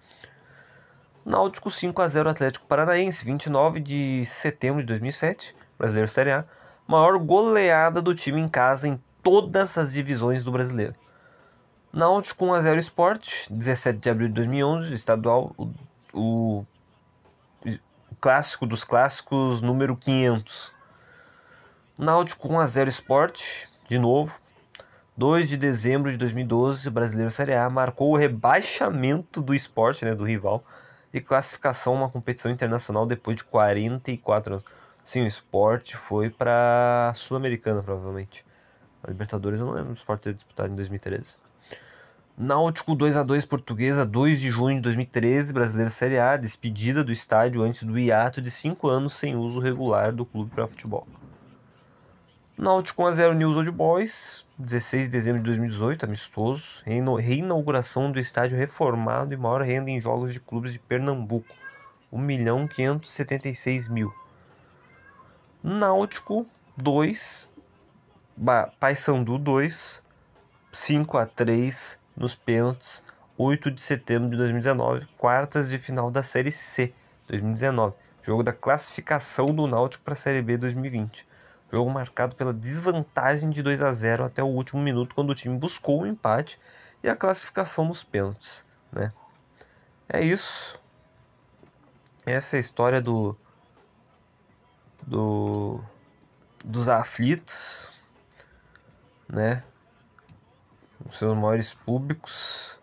Náutico 1.25 1.71
5 1.71 2.01
a 2.01 2.07
0 2.07 2.29
Atlético 2.29 2.65
Paranaense, 2.65 3.23
29 3.23 3.79
de 3.79 4.25
setembro 4.25 4.81
de 4.81 4.87
2007, 4.87 5.55
Brasileiro 5.77 6.09
Série 6.09 6.31
A. 6.31 6.45
Maior 6.87 7.17
goleada 7.19 8.01
do 8.01 8.13
time 8.13 8.41
em 8.41 8.47
casa 8.47 8.87
em 8.87 8.99
todas 9.23 9.77
as 9.77 9.93
divisões 9.93 10.43
do 10.43 10.51
Brasileiro. 10.51 10.95
Náutico 11.93 12.45
1 12.45 12.53
a 12.53 12.61
0 12.61 12.79
Sport, 12.79 13.47
17 13.49 13.99
de 13.99 14.09
abril 14.09 14.27
de 14.27 14.33
2011, 14.33 14.93
estadual. 14.93 15.53
O, 15.57 15.69
o 16.13 16.65
clássico 18.21 18.67
dos 18.67 18.83
clássicos 18.83 19.63
número 19.63 19.97
500. 19.97 20.71
Náutico 21.97 22.53
1 22.53 22.59
a 22.59 22.65
0 22.67 22.89
Sport, 22.89 23.41
de 23.89 23.97
novo. 23.97 24.39
2 25.17 25.49
de 25.49 25.57
dezembro 25.57 26.11
de 26.11 26.17
2012, 26.17 26.87
Brasileiro 26.91 27.31
Série 27.31 27.55
A 27.55 27.67
marcou 27.67 28.11
o 28.11 28.15
rebaixamento 28.15 29.41
do 29.41 29.55
esporte, 29.55 30.05
né, 30.05 30.13
do 30.13 30.23
rival, 30.23 30.63
e 31.11 31.19
classificação 31.19 31.95
uma 31.95 32.09
competição 32.09 32.51
internacional 32.51 33.07
depois 33.07 33.35
de 33.35 33.43
44 33.43 34.53
anos. 34.53 34.65
Sim, 35.03 35.23
o 35.23 35.27
esporte 35.27 35.97
foi 35.97 36.29
para 36.29 37.11
Sul-Americana, 37.15 37.81
provavelmente. 37.81 38.45
A 39.03 39.09
Libertadores 39.09 39.59
eu 39.59 39.65
não 39.65 39.73
lembro 39.73 39.93
do 39.93 39.97
esporte 39.97 40.23
ter 40.23 40.33
disputado 40.35 40.71
em 40.71 40.75
2013. 40.75 41.37
Náutico 42.37 42.95
2 42.95 43.17
a 43.17 43.23
2 43.23 43.45
Portuguesa, 43.45 44.05
2 44.05 44.39
de 44.39 44.49
junho 44.49 44.77
de 44.77 44.81
2013, 44.81 45.51
Brasileiro 45.53 45.91
Série 45.91 46.17
A, 46.17 46.37
despedida 46.37 47.03
do 47.03 47.11
estádio 47.11 47.61
antes 47.61 47.83
do 47.83 47.99
hiato 47.99 48.41
de 48.41 48.49
5 48.49 48.87
anos 48.87 49.13
sem 49.13 49.35
uso 49.35 49.59
regular 49.59 50.13
do 50.13 50.25
clube 50.25 50.49
para 50.49 50.67
futebol. 50.67 51.05
Náutico 52.57 53.03
1x0 53.03 53.33
News 53.33 53.57
Old 53.57 53.71
Boys, 53.71 54.45
16 54.57 55.03
de 55.03 55.09
dezembro 55.09 55.39
de 55.41 55.45
2018, 55.47 56.05
amistoso. 56.05 56.83
Reinauguração 57.19 58.11
do 58.11 58.19
estádio 58.19 58.57
reformado 58.57 59.33
e 59.33 59.37
maior 59.37 59.61
renda 59.61 59.89
em 59.89 59.99
jogos 59.99 60.31
de 60.31 60.39
clubes 60.39 60.71
de 60.71 60.79
Pernambuco. 60.79 61.53
1 62.11 62.17
milhão 62.19 62.67
576 62.67 63.87
mil. 63.87 64.13
Náutico 65.63 66.45
2, 66.77 67.47
Paysandu 68.79 69.37
2, 69.37 70.01
5 70.71 71.17
a 71.17 71.25
3 71.25 72.00
nos 72.21 72.35
pênaltis, 72.35 73.03
8 73.35 73.71
de 73.71 73.81
setembro 73.81 74.29
de 74.29 74.37
2019, 74.37 75.07
quartas 75.17 75.67
de 75.69 75.79
final 75.79 76.11
da 76.11 76.21
Série 76.21 76.51
C 76.51 76.93
2019, 77.27 77.95
jogo 78.21 78.43
da 78.43 78.53
classificação 78.53 79.47
do 79.47 79.65
Náutico 79.65 80.03
para 80.03 80.13
a 80.13 80.17
Série 80.17 80.41
B 80.41 80.55
2020. 80.55 81.27
Jogo 81.71 81.89
marcado 81.89 82.35
pela 82.35 82.53
desvantagem 82.53 83.49
de 83.49 83.63
2 83.63 83.81
a 83.81 83.91
0 83.91 84.25
até 84.25 84.43
o 84.43 84.47
último 84.47 84.81
minuto, 84.81 85.15
quando 85.15 85.31
o 85.31 85.35
time 85.35 85.57
buscou 85.57 86.01
o 86.01 86.07
empate 86.07 86.59
e 87.01 87.09
a 87.09 87.15
classificação 87.15 87.85
nos 87.85 88.03
pênaltis. 88.03 88.63
Né? 88.91 89.11
É 90.07 90.23
isso. 90.23 90.79
Essa 92.25 92.55
é 92.55 92.57
a 92.57 92.59
história 92.59 93.01
do, 93.01 93.35
do 95.07 95.81
dos 96.63 96.87
aflitos, 96.87 97.89
né? 99.27 99.63
Os 101.11 101.19
seus 101.19 101.37
maiores 101.37 101.73
públicos. 101.73 102.79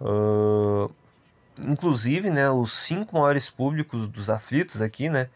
Uh, 0.00 0.90
inclusive, 1.66 2.30
né, 2.30 2.50
os 2.50 2.72
cinco 2.72 3.18
maiores 3.18 3.50
públicos 3.50 4.08
dos 4.08 4.30
aflitos 4.30 4.80
aqui, 4.80 5.10
né? 5.10 5.28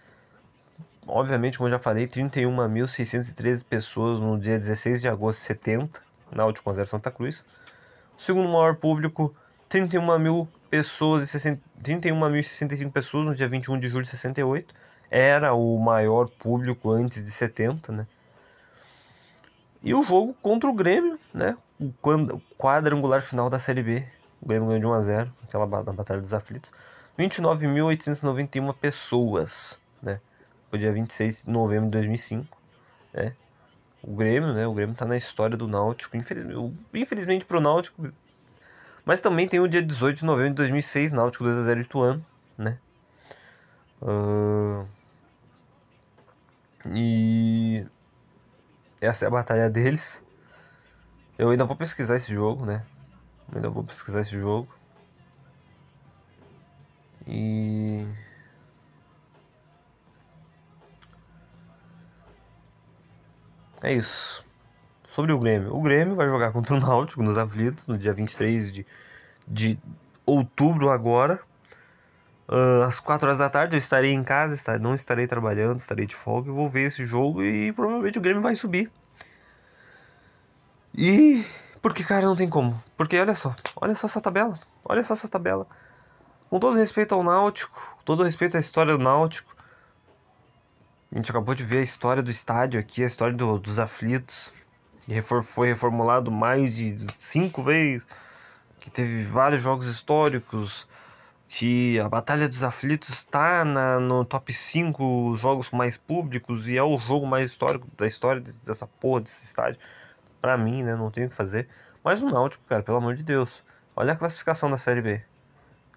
obviamente, 1.07 1.57
como 1.57 1.69
eu 1.69 1.73
já 1.73 1.79
falei, 1.79 2.07
31.613 2.07 3.65
pessoas 3.65 4.19
no 4.19 4.39
dia 4.39 4.59
16 4.59 5.01
de 5.01 5.09
agosto 5.09 5.41
de 5.41 5.47
70, 5.47 6.03
na 6.31 6.39
Náutico 6.39 6.73
0 6.73 6.87
Santa 6.87 7.11
Cruz. 7.11 7.45
O 8.19 8.21
segundo 8.21 8.49
maior 8.49 8.77
público, 8.77 9.35
31 9.69 10.19
mil 10.19 10.49
pessoas 10.69 11.33
e 11.33 11.39
31.065 11.83 12.91
pessoas 12.91 13.27
no 13.27 13.35
dia 13.35 13.49
21 13.49 13.79
de 13.79 13.89
julho 13.89 14.05
de 14.05 14.11
68. 14.11 14.75
Era 15.11 15.55
o 15.55 15.79
maior 15.79 16.29
público 16.29 16.91
antes 16.91 17.23
de 17.23 17.31
70, 17.31 17.93
né? 17.93 18.07
E 19.83 19.95
o 19.95 20.03
jogo 20.03 20.35
contra 20.43 20.69
o 20.69 20.73
Grêmio, 20.73 21.19
né? 21.33 21.57
O 21.79 21.93
quadrangular 22.59 23.21
final 23.21 23.51
da 23.51 23.59
Série 23.59 23.83
B. 23.83 24.05
O 24.41 24.49
Grêmio 24.49 24.69
ganhou 24.69 24.81
de 24.81 24.87
1 24.87 24.93
a 24.93 25.03
0, 25.03 25.33
aquela 25.45 25.67
na 25.67 25.93
Batalha 25.93 26.21
dos 26.21 26.33
Aflitos. 26.33 26.73
29.891 27.19 28.75
pessoas, 28.75 29.79
né? 30.03 30.21
Foi 30.71 30.79
dia 30.79 30.93
26 30.93 31.45
de 31.45 31.51
novembro 31.51 31.87
de 31.87 31.93
2005, 31.93 32.57
né? 33.13 33.35
O 34.03 34.15
Grêmio, 34.15 34.53
né? 34.53 34.67
O 34.67 34.75
Grêmio 34.75 34.95
tá 34.95 35.05
na 35.05 35.17
história 35.17 35.57
do 35.57 35.67
Náutico, 35.67 36.17
infelizmente, 36.17 36.75
infelizmente 36.95 37.45
pro 37.45 37.61
Náutico. 37.61 38.11
Mas 39.05 39.21
também 39.21 39.49
tem 39.49 39.61
o 39.61 39.69
dia 39.69 39.83
18 39.83 40.19
de 40.19 40.25
novembro 40.25 40.51
de 40.51 40.57
2006, 40.57 41.13
Náutico 41.13 41.45
2 41.45 41.57
a 41.57 41.63
0 41.63 41.81
Ituano, 41.81 42.25
né? 42.57 42.79
Uh... 44.03 44.87
E 46.95 47.85
essa 49.01 49.25
é 49.25 49.29
a 49.29 49.31
batalha 49.31 49.69
deles. 49.69 50.23
Eu 51.39 51.51
ainda 51.51 51.65
vou 51.65 51.77
pesquisar 51.77 52.17
esse 52.17 52.33
jogo, 52.33 52.65
né? 52.65 52.85
Eu 53.51 53.57
ainda 53.57 53.71
vou 53.71 53.85
pesquisar 53.85 54.21
esse 54.21 54.39
jogo. 54.39 54.69
E 57.27 58.07
É 63.83 63.93
isso. 63.93 64.45
Sobre 65.11 65.33
o 65.33 65.39
Grêmio. 65.39 65.75
O 65.75 65.81
Grêmio 65.81 66.17
vai 66.17 66.29
jogar 66.29 66.51
contra 66.53 66.75
o 66.75 66.81
Náutico 66.81 67.23
nos 67.23 67.39
aflitos 67.39 67.87
no 67.87 67.97
dia 67.97 68.13
23 68.13 68.73
de, 68.73 68.87
de 69.47 69.79
outubro 70.25 70.91
agora. 70.91 71.41
Uh, 72.49 72.83
às 72.85 73.01
4 73.01 73.27
horas 73.27 73.39
da 73.39 73.49
tarde 73.51 73.77
eu 73.77 73.79
estarei 73.79 74.13
em 74.13 74.23
casa, 74.23 74.79
não 74.79 74.95
estarei 74.95 75.27
trabalhando, 75.27 75.79
estarei 75.79 76.07
de 76.07 76.15
folga. 76.17 76.51
vou 76.51 76.69
ver 76.69 76.87
esse 76.87 77.05
jogo 77.07 77.43
e 77.43 77.73
provavelmente 77.73 78.19
o 78.19 78.21
Grêmio 78.21 78.43
vai 78.43 78.55
subir. 78.55 78.91
E. 80.97 81.45
Porque, 81.83 82.03
cara, 82.03 82.25
não 82.25 82.35
tem 82.35 82.49
como. 82.49 82.83
Porque 82.97 83.19
olha 83.21 83.35
só, 83.35 83.55
olha 83.77 83.95
só 83.95 84.07
essa 84.07 84.21
tabela. 84.21 84.59
Olha 84.85 85.03
só 85.03 85.13
essa 85.13 85.29
tabela. 85.29 85.67
Com 86.49 86.59
todo 86.59 86.77
respeito 86.77 87.15
ao 87.15 87.23
Náutico, 87.23 87.97
com 87.99 88.03
todo 88.03 88.25
respeito 88.25 88.57
à 88.57 88.61
história 88.61 88.97
do 88.97 89.03
Náutico, 89.03 89.55
a 91.13 91.17
gente 91.17 91.31
acabou 91.31 91.55
de 91.55 91.65
ver 91.65 91.79
a 91.79 91.83
história 91.83 92.23
do 92.23 92.31
estádio 92.31 92.81
aqui, 92.81 93.03
a 93.03 93.07
história 93.07 93.35
do, 93.35 93.59
dos 93.59 93.79
aflitos. 93.79 94.53
E 95.07 95.21
foi 95.21 95.69
reformulado 95.69 96.31
mais 96.31 96.75
de 96.75 97.07
cinco 97.19 97.63
vezes. 97.63 98.07
Que 98.81 98.91
teve 98.91 99.25
vários 99.25 99.63
jogos 99.63 99.87
históricos. 99.87 100.89
Que 101.49 102.01
a 102.01 102.09
Batalha 102.09 102.49
dos 102.49 102.65
Aflitos 102.65 103.11
está 103.11 103.65
no 103.65 104.25
top 104.25 104.53
5 104.53 105.37
jogos 105.37 105.71
mais 105.71 105.97
públicos. 105.97 106.67
E 106.69 106.77
é 106.77 106.83
o 106.83 106.97
jogo 106.99 107.27
mais 107.27 107.51
histórico 107.51 107.87
da 107.97 108.07
história 108.07 108.43
dessa 108.65 108.87
porra 108.87 109.21
desse 109.21 109.45
estádio. 109.45 109.79
Pra 110.47 110.57
mim, 110.57 110.85
né? 110.85 110.95
Não 110.95 111.11
tenho 111.11 111.27
o 111.27 111.31
que 111.31 111.35
fazer. 111.35 111.69
Mas 112.05 112.23
o 112.23 112.31
Náutico, 112.31 112.63
cara, 112.69 112.81
pelo 112.81 112.99
amor 112.99 113.17
de 113.17 113.25
Deus. 113.25 113.65
Olha 113.97 114.13
a 114.13 114.17
classificação 114.17 114.71
da 114.71 114.79
Série 114.79 115.03
B. 115.03 115.21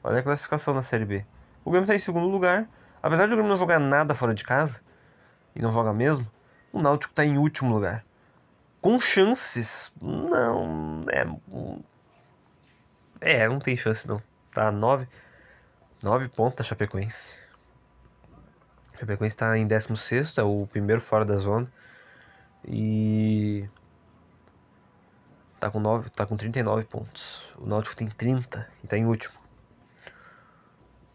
Olha 0.04 0.22
a 0.22 0.24
classificação 0.24 0.74
da 0.74 0.82
Série 0.82 1.06
B. 1.06 1.24
O 1.64 1.70
Grêmio 1.70 1.84
está 1.84 1.94
em 1.94 2.00
segundo 2.00 2.26
lugar. 2.26 2.68
Apesar 3.04 3.28
de 3.28 3.34
o 3.34 3.36
Grêmio 3.36 3.52
não 3.52 3.60
jogar 3.60 3.78
nada 3.78 4.16
fora 4.16 4.34
de 4.34 4.44
casa, 4.44 4.82
e 5.56 5.62
não 5.62 5.72
joga 5.72 5.94
mesmo, 5.94 6.26
o 6.74 6.82
Náutico 6.82 7.12
está 7.12 7.24
em 7.24 7.38
último 7.38 7.72
lugar. 7.72 8.04
Com 8.82 9.00
chances, 9.00 9.92
não, 10.02 11.06
é, 11.12 11.28
é, 13.22 13.48
não 13.48 13.60
tem 13.60 13.78
chance 13.78 14.08
não. 14.08 14.20
Tá 14.52 14.72
9, 14.72 15.08
9 16.02 16.28
pontos 16.30 16.62
a 16.62 16.64
Chapecoense. 16.68 17.36
A 18.96 18.98
Chapecoense 18.98 19.36
está 19.36 19.56
em 19.56 19.68
16, 19.68 20.40
é 20.40 20.42
o 20.42 20.68
primeiro 20.72 21.02
fora 21.02 21.24
da 21.24 21.38
zona. 21.38 21.72
E 22.68 23.70
tá 25.60 25.70
com 25.70 25.80
9, 25.80 26.10
tá 26.10 26.26
com 26.26 26.38
39 26.38 26.86
pontos. 26.86 27.54
O 27.58 27.66
Náutico 27.66 27.96
tem 27.96 28.08
30 28.08 28.68
e 28.84 28.88
tá 28.88 28.98
em 28.98 29.06
último. 29.06 29.36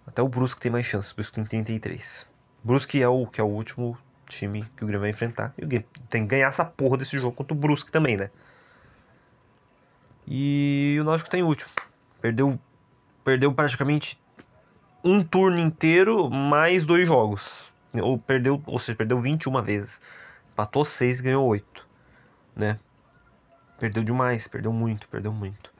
Até 0.07 0.22
o 0.22 0.28
Brusque 0.28 0.61
tem 0.61 0.70
mais 0.70 0.85
chance, 0.85 1.12
o 1.12 1.16
Brusque 1.16 1.35
tem 1.35 1.44
33. 1.44 2.26
Brusque 2.62 3.02
é 3.02 3.09
o 3.09 3.26
que 3.26 3.40
é 3.40 3.44
o 3.44 3.48
último 3.48 3.98
time 4.26 4.64
que 4.76 4.85
o 4.85 4.87
Grêmio 4.87 5.00
vai 5.00 5.11
enfrentar. 5.11 5.54
E 5.59 5.64
o 5.64 5.68
Grêmio 5.68 5.88
tem 6.11 6.22
que 6.22 6.28
ganhar 6.28 6.48
essa 6.48 6.64
porra 6.64 6.98
desse 6.98 7.18
jogo 7.18 7.35
contra 7.35 7.54
o 7.54 7.59
Brusque 7.59 7.90
também, 7.90 8.16
né? 8.16 8.30
E 10.26 10.96
o 11.00 11.04
Náutico 11.04 11.30
tá 11.30 11.38
em 11.38 11.42
último. 11.42 11.70
Perdeu, 12.20 12.59
perdeu 13.22 13.52
praticamente 13.52 14.20
um 15.02 15.22
turno 15.22 15.59
inteiro 15.59 16.30
mais 16.30 16.87
dois 16.87 17.07
jogos. 17.07 17.72
Ou 17.92 18.18
perdeu, 18.18 18.62
ou 18.66 18.78
seja, 18.78 18.96
perdeu 18.96 19.18
21 19.18 19.62
vezes. 19.62 20.00
Empatou 20.52 20.85
6 20.85 21.20
e 21.20 21.22
ganhou 21.22 21.46
8, 21.46 21.87
né? 22.57 22.78
Perdeu 23.78 24.02
demais, 24.04 24.46
perdeu 24.46 24.72
muito, 24.72 25.08
perdeu 25.08 25.32
muito. 25.32 25.72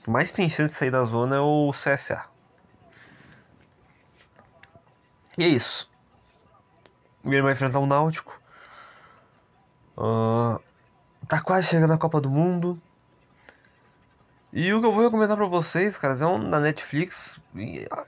O 0.00 0.04
que 0.04 0.10
mais 0.10 0.32
tem 0.32 0.48
chance 0.48 0.72
de 0.72 0.78
sair 0.78 0.90
da 0.90 1.04
zona 1.04 1.36
é 1.36 1.40
o 1.40 1.70
CSA. 1.72 2.24
E 5.36 5.44
é 5.44 5.48
isso. 5.48 5.90
O 7.22 7.28
Grêmio 7.28 7.44
vai 7.44 7.52
enfrentar 7.52 7.78
o 7.78 7.86
Náutico. 7.86 8.40
Uh, 9.96 10.60
tá 11.28 11.40
quase 11.40 11.68
chegando 11.68 11.92
a 11.92 11.98
Copa 11.98 12.20
do 12.20 12.30
Mundo. 12.30 12.80
E 14.52 14.72
o 14.72 14.80
que 14.80 14.86
eu 14.86 14.92
vou 14.92 15.04
recomendar 15.04 15.36
pra 15.36 15.46
vocês, 15.46 15.96
caras, 15.96 16.22
é 16.22 16.26
um 16.26 16.50
da 16.50 16.58
Netflix, 16.58 17.40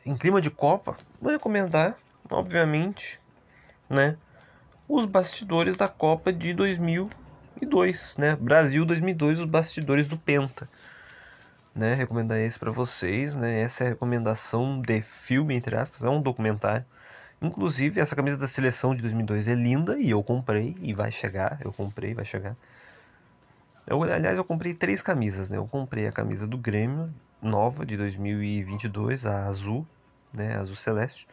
em 0.05 0.17
clima 0.17 0.41
de 0.41 0.51
Copa. 0.51 0.97
Vou 1.21 1.31
recomendar, 1.31 1.97
obviamente, 2.29 3.21
né? 3.89 4.17
Os 4.89 5.07
bastidores 5.07 5.77
da 5.77 5.87
Copa 5.87 6.33
de 6.33 6.53
2002, 7.63 8.17
né? 8.19 8.37
Brasil 8.37 8.85
2002, 8.85 9.41
os 9.41 9.45
bastidores 9.45 10.09
do 10.09 10.17
Penta. 10.17 10.69
Né? 11.75 11.95
Recomendar 11.95 12.39
esse 12.39 12.59
para 12.59 12.71
vocês, 12.71 13.35
né? 13.35 13.63
Essa 13.63 13.85
é 13.85 13.87
a 13.87 13.91
recomendação 13.91 14.81
de 14.81 15.01
filme, 15.01 15.55
entre 15.55 15.77
aspas, 15.77 16.03
é 16.03 16.09
um 16.09 16.21
documentário. 16.21 16.85
Inclusive, 17.41 18.01
essa 18.01 18.15
camisa 18.15 18.37
da 18.37 18.47
seleção 18.47 18.95
de 18.95 19.01
2002 19.03 19.49
é 19.49 19.55
linda 19.55 19.99
e 19.99 20.11
eu 20.11 20.23
comprei 20.23 20.77
e 20.81 20.93
vai 20.93 21.11
chegar. 21.11 21.59
Eu 21.65 21.73
comprei, 21.73 22.15
vai 22.15 22.25
chegar. 22.25 22.57
Eu, 23.87 24.03
aliás, 24.03 24.37
eu 24.37 24.45
comprei 24.45 24.75
três 24.75 25.01
camisas, 25.01 25.49
né? 25.49 25.57
Eu 25.57 25.67
comprei 25.67 26.07
a 26.07 26.13
camisa 26.13 26.47
do 26.47 26.59
Grêmio, 26.59 27.13
nova, 27.41 27.87
de 27.87 27.97
2022, 27.97 29.25
a 29.25 29.47
azul, 29.47 29.87
né? 30.33 30.57
Azul 30.57 30.77
celeste. 30.77 31.27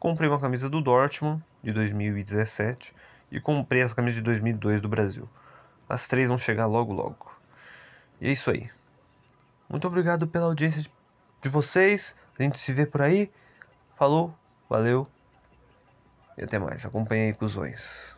Comprei 0.00 0.28
uma 0.28 0.40
camisa 0.40 0.68
do 0.68 0.80
Dortmund, 0.80 1.42
de 1.62 1.72
2017. 1.72 2.94
E 3.30 3.40
comprei 3.40 3.82
essa 3.82 3.94
camisa 3.94 4.16
de 4.16 4.22
2002 4.22 4.80
do 4.80 4.88
Brasil. 4.88 5.28
As 5.92 6.08
três 6.08 6.26
vão 6.30 6.38
chegar 6.38 6.64
logo, 6.64 6.90
logo. 6.90 7.30
E 8.18 8.26
é 8.26 8.32
isso 8.32 8.50
aí. 8.50 8.70
Muito 9.68 9.86
obrigado 9.86 10.26
pela 10.26 10.46
audiência 10.46 10.82
de 11.42 11.48
vocês. 11.50 12.16
A 12.38 12.42
gente 12.42 12.58
se 12.58 12.72
vê 12.72 12.86
por 12.86 13.02
aí. 13.02 13.30
Falou, 13.98 14.34
valeu. 14.70 15.06
E 16.38 16.44
até 16.44 16.58
mais. 16.58 16.86
Acompanhe 16.86 17.26
aí, 17.26 17.34
cuzões. 17.34 18.16